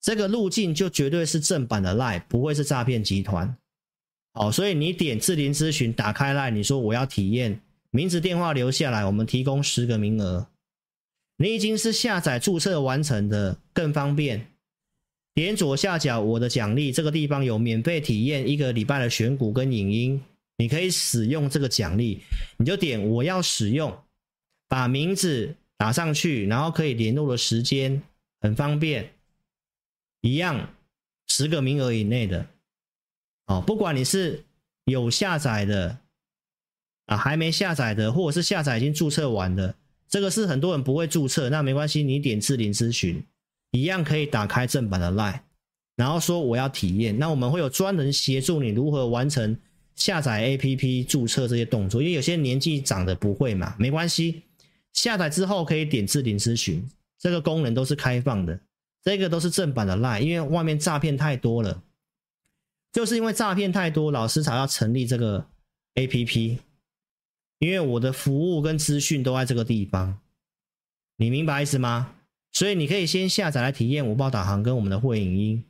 [0.00, 3.56] 这个路径就绝对是正版的 LINE，不会是诈骗集团。
[4.34, 7.58] 好，所以你点智霖咨询，打开 LINE，你说我要体验
[7.90, 10.48] 名字电话留下来，我们提供十个名额。
[11.36, 14.46] 你已经是下载注册完成的，更方便。
[15.34, 20.20] 点左下角我的奖励，这个地方有免费体验一个礼拜的选股跟影音，
[20.56, 22.20] 你可以使用这个奖励，
[22.56, 23.96] 你就点我要使用，
[24.66, 28.02] 把名字打上去，然后可以联络的时间，
[28.40, 29.12] 很方便。
[30.22, 30.74] 一样，
[31.28, 32.48] 十个名额以内的，
[33.46, 34.44] 哦，不管你是
[34.86, 35.96] 有下载的
[37.08, 39.74] 啊，还没下载的，或者是下载已经注册完的，
[40.08, 43.24] 这个是很多人不会注册，那没关系，你点智霖咨询，
[43.72, 45.40] 一样可以打开正版的 LINE，
[45.96, 49.56] 然后说我要体验，那我们会有专人协助你如何完成
[49.96, 54.42] 下载 APP、注册这些动作，因为有些年纪长的不会嘛，没关系，
[54.92, 56.86] 下载之后可以点智霖咨询，
[57.18, 58.60] 这个功能都是开放的。
[59.04, 61.82] 这个都是正版的 LINE，因为外面诈骗太多了，
[62.92, 65.46] 就是因为诈骗太多，老师才要成立这个
[65.94, 66.58] APP，
[67.58, 70.18] 因为我的服务跟资讯都在这个地方，
[71.16, 72.14] 你明白意思吗？
[72.52, 75.64] 所以你可以先下载来体验午报导航跟我们的会影音，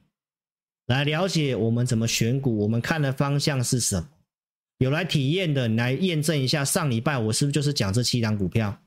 [0.86, 4.09] 来了解我们怎么选股，我们看的方向是什么。
[4.78, 8.80] 有来体验的，你来验证一下，上礼拜我是不是就是讲这七档股票？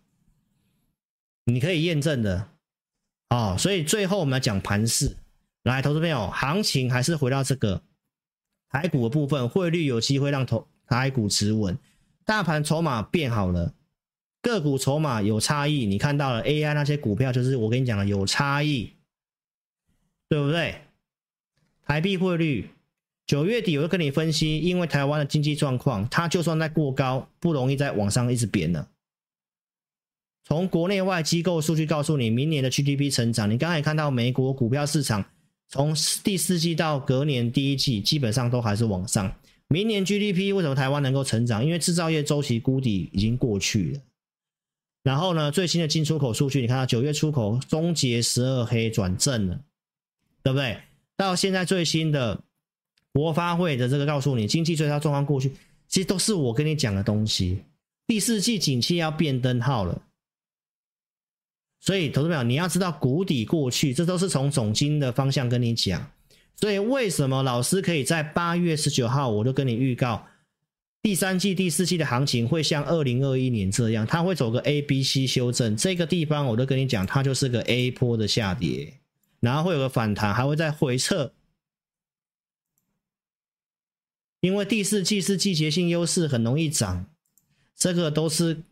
[1.45, 2.49] 你可以验证的。
[3.30, 5.18] 哦，所以最后我们来讲盘势，
[5.64, 7.82] 来，投资朋友，行情还是回到这个
[8.70, 11.78] 台股的部分，汇率有机会让投台股持稳，
[12.26, 13.74] 大盘筹码变好了，
[14.42, 18.94] 个股筹码有差异，你看到了 AI 那些股票，就是我跟你讲的有差异，
[20.30, 20.82] 对不对？
[21.86, 22.70] 台币汇率
[23.26, 28.88] 九月底我会跟你分析，因为台湾的经济状况，它就算在过高，不容易再往上一直贬了。
[30.44, 35.24] 从国内外机构数据告诉你，明年的 GDP 成长，你刚才也看到美国股票市场
[35.70, 35.94] 从
[36.24, 39.34] 第四季到隔年第一季，基本上都还是往上。
[39.72, 41.64] 明年 GDP 为什么台湾能够成长？
[41.66, 44.02] 因为制造业周期谷底已经过去了。
[45.02, 49.62] 然后呢，最新的进出口数据，你看到九月出口终结十二黑转正了，
[50.44, 50.78] 对不对？
[51.16, 52.44] 到现在最新的
[53.14, 55.54] 国发会的这个告诉你，经济最差状况过去，
[55.88, 57.64] 其实都是我跟你讲的东西。
[58.08, 60.02] 第四季景气要变灯号了。
[61.80, 66.12] 所以，投资者，你要知道谷底过去，这都是从总经的方向跟你讲。
[66.56, 70.28] 所以，为什么老师可以在八月十九号我就跟你预告，
[71.02, 75.76] 第三季、第四季的行情会像二零二一年这样，它会走个 A、B、C 修正。
[75.76, 78.93] 这个地方我都跟你讲，它就是个 A 波的下跌，
[79.39, 81.34] 然后会有个反弹，还会再回撤。
[84.41, 87.06] 因为第四季是季节性优势，很容易涨，
[87.76, 88.64] 这个都是。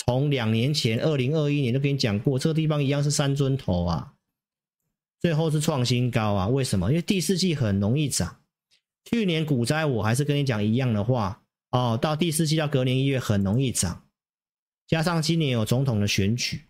[0.00, 4.14] 从两年前，二零二一年就跟你讲过，这个地方一样是三尊头啊，
[5.20, 6.48] 最后是创新高啊。
[6.48, 6.90] 为什么？
[6.90, 8.36] 因为第四季很容易涨。
[9.04, 11.98] 去年股灾，我还是跟你讲一样的话哦。
[12.00, 14.04] 到第四季到隔年一月很容易涨，
[14.86, 16.62] 加上今年有总统的选举，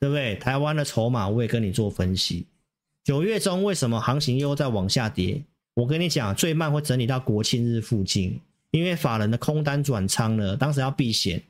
[0.00, 0.36] 对不对？
[0.36, 2.46] 台湾的筹码我也跟你做分析。
[3.02, 5.42] 九月中为什么行情又在往下跌？
[5.74, 11.42] 我跟你讲，最慢会整理到国庆日附近，因为法人的空单转仓了，当时要避险。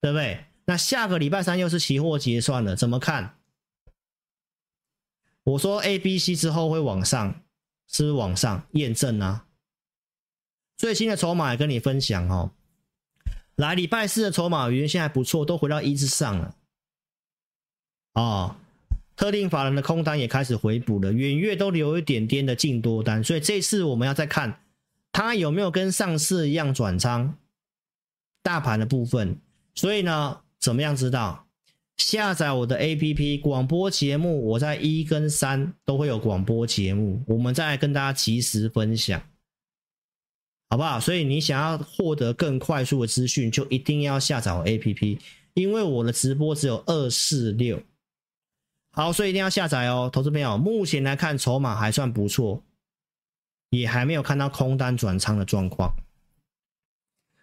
[0.00, 0.44] 对不对？
[0.64, 3.37] 那下个礼拜三又是期货结算了，怎么看？
[5.48, 7.40] 我说 A、B、C 之后会往上，
[7.88, 9.46] 是不是往上验证啊？
[10.76, 12.52] 最新的筹码也跟你分享哦。
[13.56, 16.54] 来，礼拜四的筹码原现在还不错，都回到一之上了。
[18.12, 18.56] 哦，
[19.16, 24.62] 特定法人的空单也开始回补了，远月都留一点点的净多单，所以这次我们要再看
[25.12, 27.34] 它有没有跟上次一样转仓，
[28.42, 29.40] 大盘的部分。
[29.74, 31.47] 所以呢，怎么样知道？
[31.98, 39.20] 下载我的 APP 广播节目，我在一跟三都会有广播节目，我们再来跟大家及时分享，
[40.70, 40.98] 好不好？
[40.98, 45.18] 所以你想要获得更快速的资讯，就一定要下载我 APP，
[45.54, 47.82] 因为我的直播只有二四六。
[48.92, 50.56] 好，所以一定要下载哦，投资朋友。
[50.56, 52.64] 目前来看，筹码还算不错，
[53.70, 55.92] 也还没有看到空单转仓的状况。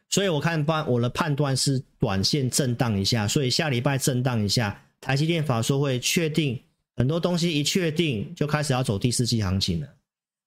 [0.10, 6.62] 所以我看判我的判断是短线震荡一下，所以下礼拜震荡一下，台积电法说会确定
[6.96, 9.88] 很多东西，一确定就开始要走第四季行情了。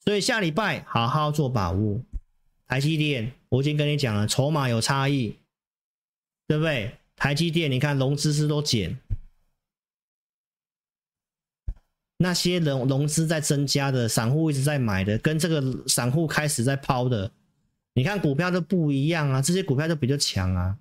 [0.04, 2.00] 所以下礼拜好好做把握。
[2.66, 5.36] 台积电我已经跟你讲了，筹码有差异，
[6.46, 6.92] 对不对？
[7.16, 8.96] 台积电你看融资是都减，
[12.18, 17.30] 那些人融资在增加的，散户一直在买的，跟这个散户开始在抛的。
[17.98, 20.78] 你看股票都不一样啊，这些股票都比较强啊，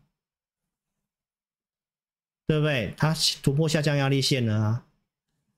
[2.46, 2.94] 对不对？
[2.96, 3.12] 它
[3.42, 4.86] 突破下降压力线了啊，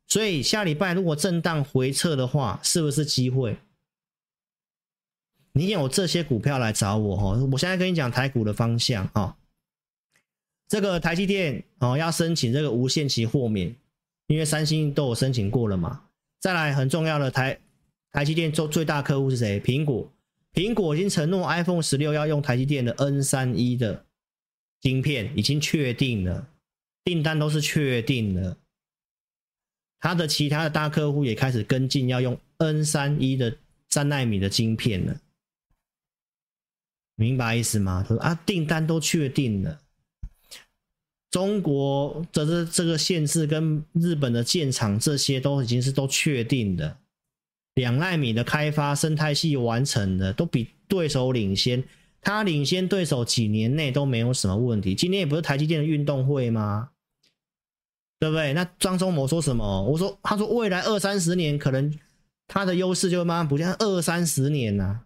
[0.08, 3.58] 所以下礼拜如果震荡回撤的话，是不是机会？
[5.52, 9.36] 你有这些股票来找我哈，我现在跟你讲台股的方向哈，
[10.70, 13.76] 这个台积电哦要申请这个无限期豁免，
[14.28, 16.06] 因为三星都有申请过了嘛。
[16.40, 17.60] 再来很重要的台
[18.14, 19.60] 台积电做最大客户是谁？
[19.60, 20.10] 苹果，
[20.60, 24.06] 苹果已经承诺 iPhone 十六要用台积电的 N 三一的
[24.82, 26.50] 晶片，已经确定了，
[27.06, 28.58] 订单都是确定了。
[30.02, 33.56] 他的其他的大客户也开始跟进，要用 N 三一的
[33.90, 35.22] 三纳米的晶片了。
[37.16, 38.04] 明白意思吗？
[38.06, 39.80] 他说啊，订单都确定了。
[41.32, 46.99] 中国的这这个限制跟日本的建厂这些都已经是都确定的，
[47.80, 51.82] 两奈米的开发生态系完成的，都比对手领先，
[52.20, 54.94] 他领先对手几年内都没有什么问题。
[54.94, 56.90] 今天也不是台积电的运动会吗？
[58.20, 58.52] 对不对？
[58.52, 59.82] 那张忠谋说什么？
[59.84, 61.98] 我说他说未来二三十年可能
[62.50, 65.06] 他的优势就会慢慢不见，二三十年呐、啊，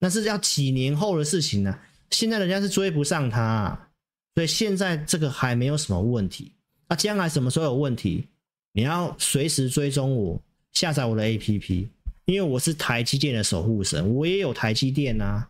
[0.00, 1.78] 那是要几年后的事情呢、
[2.10, 3.88] 现在人家是追不上他、
[4.34, 6.52] 所以现在这个还没有什么问题，
[6.90, 8.28] 那将来什么时候有问题，
[8.72, 10.42] 你要随时追踪我，
[10.72, 11.88] 下载我的 APP，
[12.24, 15.48] 因为我是台积电的守护神，我也有台积电呐，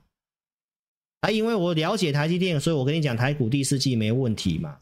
[1.21, 4.79] 啊，因为我了解台积电，所以我跟你讲台股第四季没问题嘛，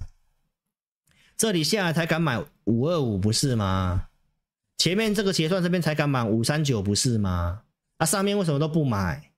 [1.36, 4.08] 这里下来才敢买五二五不是吗？
[4.76, 7.64] 前面这个结算这边才敢买五三九不是吗？
[7.96, 9.32] 啊，上面为什么都不买？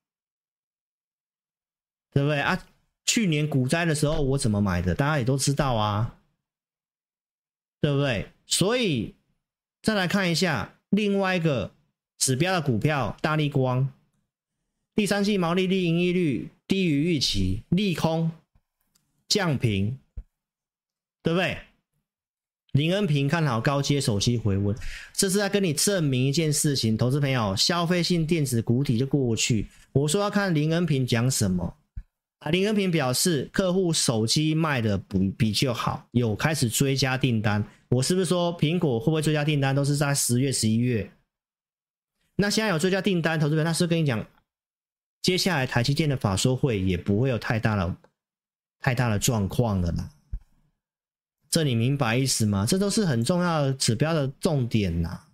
[2.12, 2.66] 对不对啊？
[3.06, 4.94] 去年股灾的时候，我怎么买的？
[4.94, 6.20] 大家也都知道啊，
[7.80, 8.30] 对不对？
[8.46, 9.16] 所以
[9.80, 11.72] 再来看一下另外一个
[12.18, 13.92] 指标的股票，大立光，
[14.94, 18.30] 第三季毛利率、盈利率低于预期，利空
[19.28, 19.98] 降平，
[21.22, 21.58] 对不对？
[22.72, 24.76] 林恩平看好高阶手机回温，
[25.12, 29.66] 这是在跟你证明一件事情，投资朋友，消费性电子股体就过去。
[29.92, 31.76] 我说要看林恩平讲什么。
[32.40, 37.62] 啊，林恩平表示，客户手机卖的比比较好，有开始追加订单。
[37.90, 41.12] 我是不是说苹果会不会追加订单，都是在十月、十一月？
[42.36, 44.26] 那现在有追加订单，投资人那是跟你讲，
[45.20, 47.94] 接下来台积电的法说会也不会有太大的、
[48.78, 50.08] 太大的状况了啦。
[51.50, 52.64] 这你明白意思吗？
[52.64, 55.26] 这都是很重要的指标的重点呐。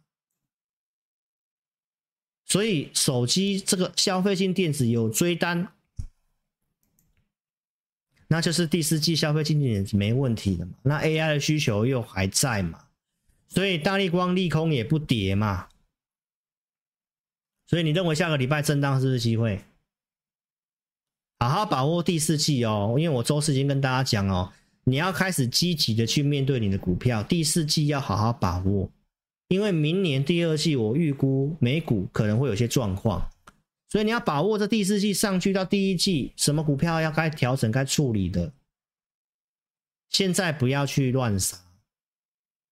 [2.47, 5.69] 所以手机这个消费性电子有追单。
[8.29, 12.85] 那就是第四季消费经济没问题的嘛，那 AI 的需求又还在嘛，
[13.49, 15.69] 所以大立光利空也不跌嘛，
[17.69, 19.61] 所以你认为下个礼拜震荡是不是机会？
[21.39, 24.53] 好好把握第四季哦，因为我周四已经跟大家讲哦，
[24.85, 28.91] 你要开始积极的去面对你的股票，第四季要好好把握，
[29.49, 33.31] 因为明年第二季我预估美股可能会有些状况。
[33.89, 38.53] 所以你要把握这第四季上去到第一季，什么股票要该调整、该处理的，
[40.11, 41.57] 现在不要去乱杀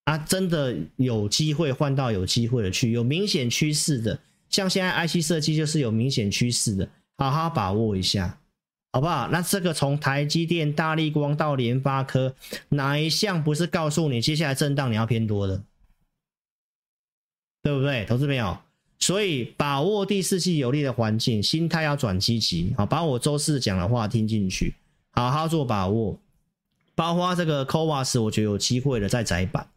[0.05, 0.19] 啊！
[0.19, 4.21] 真的有机会换到有机会的去，有明显趋势的，
[4.51, 8.41] 像现在 IC 设计就是有明显趋势的，好好把握一下，
[8.93, 9.29] 好不好？
[9.29, 12.35] 那这个从台积电、大立光到联发科，
[12.71, 15.63] 哪一项不是告诉你接下来震荡你要偏多的，
[17.63, 18.59] 对不对，投资朋友？
[18.99, 24.75] 所以把握第四季有利的环境，心态要转积极，啊，把我周四讲的话听进去，
[25.11, 26.19] 好好做把握。
[26.95, 29.69] 包括这个 CoWoS，我觉得有机会的再窄板，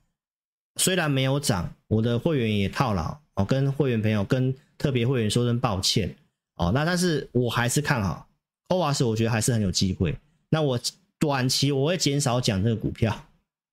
[0.75, 6.15] 虽然没有涨，我的会员也套牢，哦，跟会员朋友、跟特别会员说声抱歉，
[6.57, 8.27] 哦，那但是我还是看好
[8.69, 10.15] CoWoS，我觉得还是很有机会。
[10.49, 10.79] 那我
[11.17, 13.25] 短期我会减少讲这个股票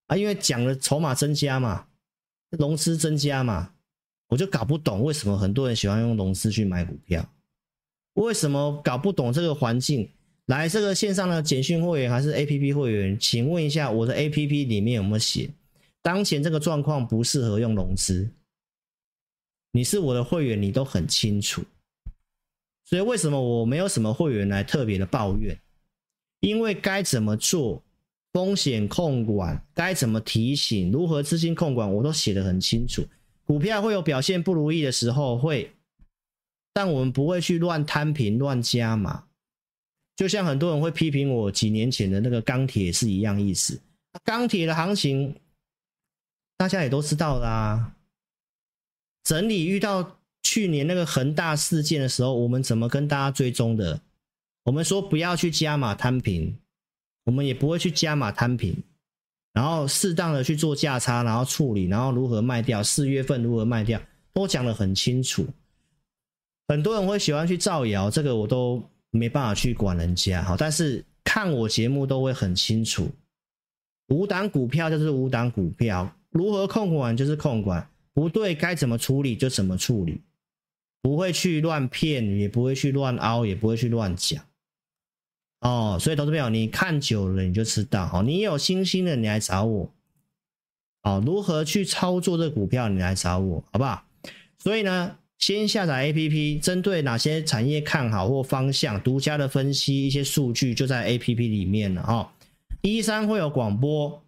[0.07, 1.85] 啊，因为讲的筹码增加嘛，
[2.59, 3.74] 融资增加嘛。
[4.29, 7.29] 我就搞不懂为什么很多人喜欢用融资去买股票，
[8.15, 10.11] 为什么搞不懂这个环境？
[10.47, 13.19] 来，这个线上的简讯会员还是 APP 会员？
[13.19, 15.49] 请问一下，我的 APP 里面有没有写，
[16.03, 18.29] 当前这个状况不适合用融资？
[19.73, 21.65] 你是我的会员，你都很清楚。
[22.85, 25.59] 所以为什么我没有什么会员来特别的抱怨？
[26.41, 27.83] 因为该怎么做，
[28.33, 33.03] 风险控管，该怎么提醒，如何资金控管，我都写的很清楚。
[33.47, 35.73] 股票会有表现不如意的时候，会，
[36.73, 39.25] 但我们不会去乱摊平、乱加码。
[40.17, 43.81] 就像很多人会批评我几年前的那个钢铁是一样意思。
[44.25, 45.41] 钢铁的行情，
[46.57, 47.95] 大家也都知道啦。
[49.25, 54.01] 整理遇到去年那个恒大事件的时候，我们怎么跟大家追踪的？
[54.65, 56.57] 我们说不要去加码摊平，
[57.25, 58.83] 我们也不会去加码摊平。
[59.55, 63.99] 然后适当的去做价差，然后处理，然后如何卖掉，四月份如何卖掉，
[64.33, 65.47] 都讲得很清楚。
[66.67, 70.43] 很多人会喜欢去造谣，这个我都没办法去管人家。
[70.43, 73.09] 好，但是看我节目都会很清楚，
[74.09, 80.21] 五档股票就是五档股票，如何控管就是控管，不对该怎么处理就怎么处理，
[81.01, 84.43] 不会去乱骗，也不会去乱凹，也不会去乱讲。
[85.65, 89.91] 哦，所以投资朋友，你看久了你就知道，哦，你有信心的你来找我，
[91.05, 94.05] 哦，如何去操作这股票你来找我，好不好？
[94.59, 102.29] 所以呢，先下载 APP，针对哪些产业看好或方向，独家的分析一些数据就在 APP 里面了哦。
[102.83, 104.23] 一三会有广播，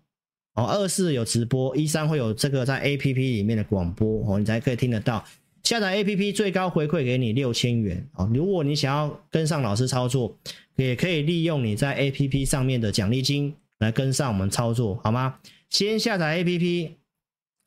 [0.55, 5.23] 哦，二四有直播，一三会有这个在 APP 里面的广播哦，你才可以听得到。
[5.65, 10.35] 下载 APP 最高回馈给你六千元哦，如果你想要跟上老师操作。
[10.77, 15.39] 也可以利用你在 APP 上面的奖励金来跟上我们操作，好吗？
[15.69, 16.91] 先下载 APP，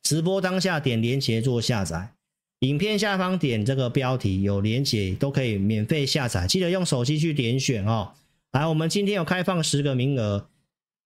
[0.03, 2.13] 直播当下点连结做下载，
[2.59, 8.13] 影片下方点这个标题有连结都可以免费下载，记得用手机去点选哦。
[8.51, 10.47] 来，我们今天有开放十个名额，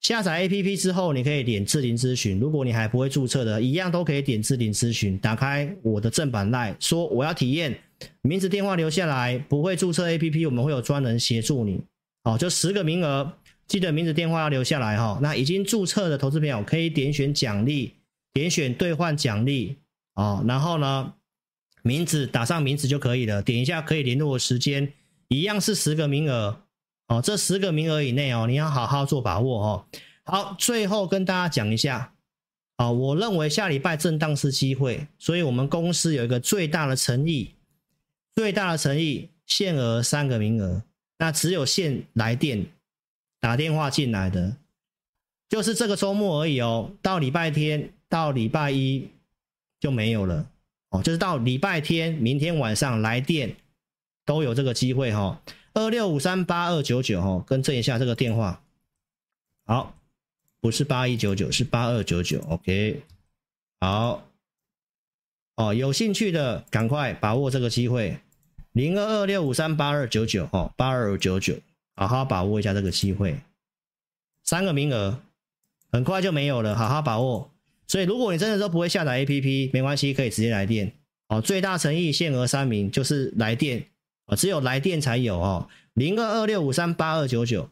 [0.02, 2.40] 下载 APP 之后，你可以点置顶咨询。
[2.40, 7.78] 如果你还不会注册的，一样都可以点置顶咨询，打开我的正版 LINE，说我要体验，
[8.22, 9.38] 名字电话留下来。
[9.50, 11.82] 不会注册 APP，我们会有专人协助你。
[12.24, 13.34] 哦，就十个名额，
[13.68, 15.20] 记得名字电话要留下来哈。
[15.22, 17.96] 那已经注册的投资朋友可以点选奖励，
[18.32, 19.78] 点选兑换奖励
[20.16, 20.44] 哦。
[20.48, 21.14] 然后呢，
[21.82, 24.94] 名字打上名字就可以了，点一下可以联络的时间，
[25.28, 26.62] 一样是十个名额
[27.08, 27.22] 哦。
[27.22, 29.86] 这十个名额以内哦，你要好好做把握哦。
[30.24, 32.14] 好，最后跟大家讲一下
[32.78, 37.56] 啊，我认为下礼拜震荡是机会，所以我们公司有一个最大的诚意，
[38.34, 40.84] 最大的诚意，限额三个名额。
[41.24, 42.66] 那只有现来电
[43.40, 44.58] 打电话进来的，
[45.48, 46.92] 就是这个周末而已哦。
[47.02, 49.08] 到礼拜天到礼拜一
[49.80, 50.52] 就没有了
[50.90, 51.02] 哦。
[51.02, 53.56] 就是到礼拜天明天晚上来电
[54.26, 55.42] 都有这个机会哈。
[55.74, 58.62] 二六五三八二九九哈，更正一下这个电话。
[59.66, 59.96] 好，
[60.60, 62.42] 不是八一九九，是八二九九。
[62.50, 63.02] OK，
[63.80, 64.28] 好
[65.56, 68.20] 哦，有兴趣的赶快把握这个机会。
[68.74, 71.60] 零二二六五三八二九九哦，八二九九，
[71.96, 73.38] 好好把握一下这个机会，
[74.44, 75.20] 三个名额，
[75.92, 77.52] 很快就没有了，好好把握。
[77.86, 80.92] 所以如果你真的都不会下载 APP，没关系，可以直接来电
[81.28, 81.40] 哦。
[81.40, 83.86] 最大诚意，限额三名，就是来电
[84.26, 85.70] 哦，只有来电才有哦。
[85.94, 87.70] 零二二六五三八二九九，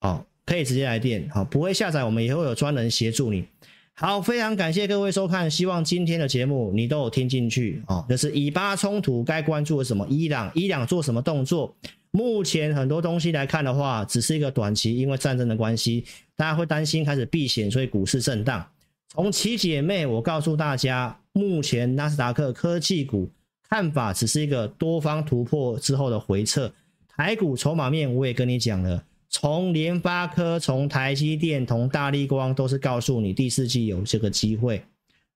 [0.00, 3.46] 哦，可以直接来电，好，不会下载，我们也会有专人协助你。
[3.94, 8.04] 好，非常感谢各位收看，希望今天的节目你都有听进去哦。
[8.08, 10.06] 就是以巴冲突该关注的什么？
[10.08, 11.74] 伊朗，伊朗做什么动作？
[12.10, 16.04] 目前很多东西来看的话，只是一个短期，因为战争的关系，
[16.36, 18.66] 大家会担心开始避险，所以股市震荡。
[19.08, 23.30] 从七姐妹，我告诉大家，目前纳斯达克科技股
[23.68, 26.72] 看法只是一个多方突破之后的回撤。
[27.14, 29.04] 台股筹码面我也跟你讲了。
[29.32, 34.84] 从联发科、从台积电、从大立光，都是告诉你第四季有这个机会，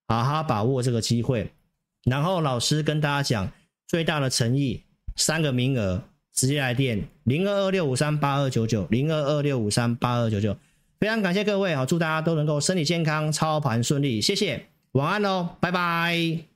[0.06, 1.51] 好好把握这个机会。
[2.05, 3.51] 然后老师跟大家讲，
[3.89, 4.82] 最大的诚意，
[5.16, 10.56] 三个名额，直接来电零二二六五三八二九九零二二六五三八二九九。
[11.01, 16.56] 非常感谢各位，好，祝大家都能够身体健康，操盘顺利，谢谢，晚安喽，拜拜。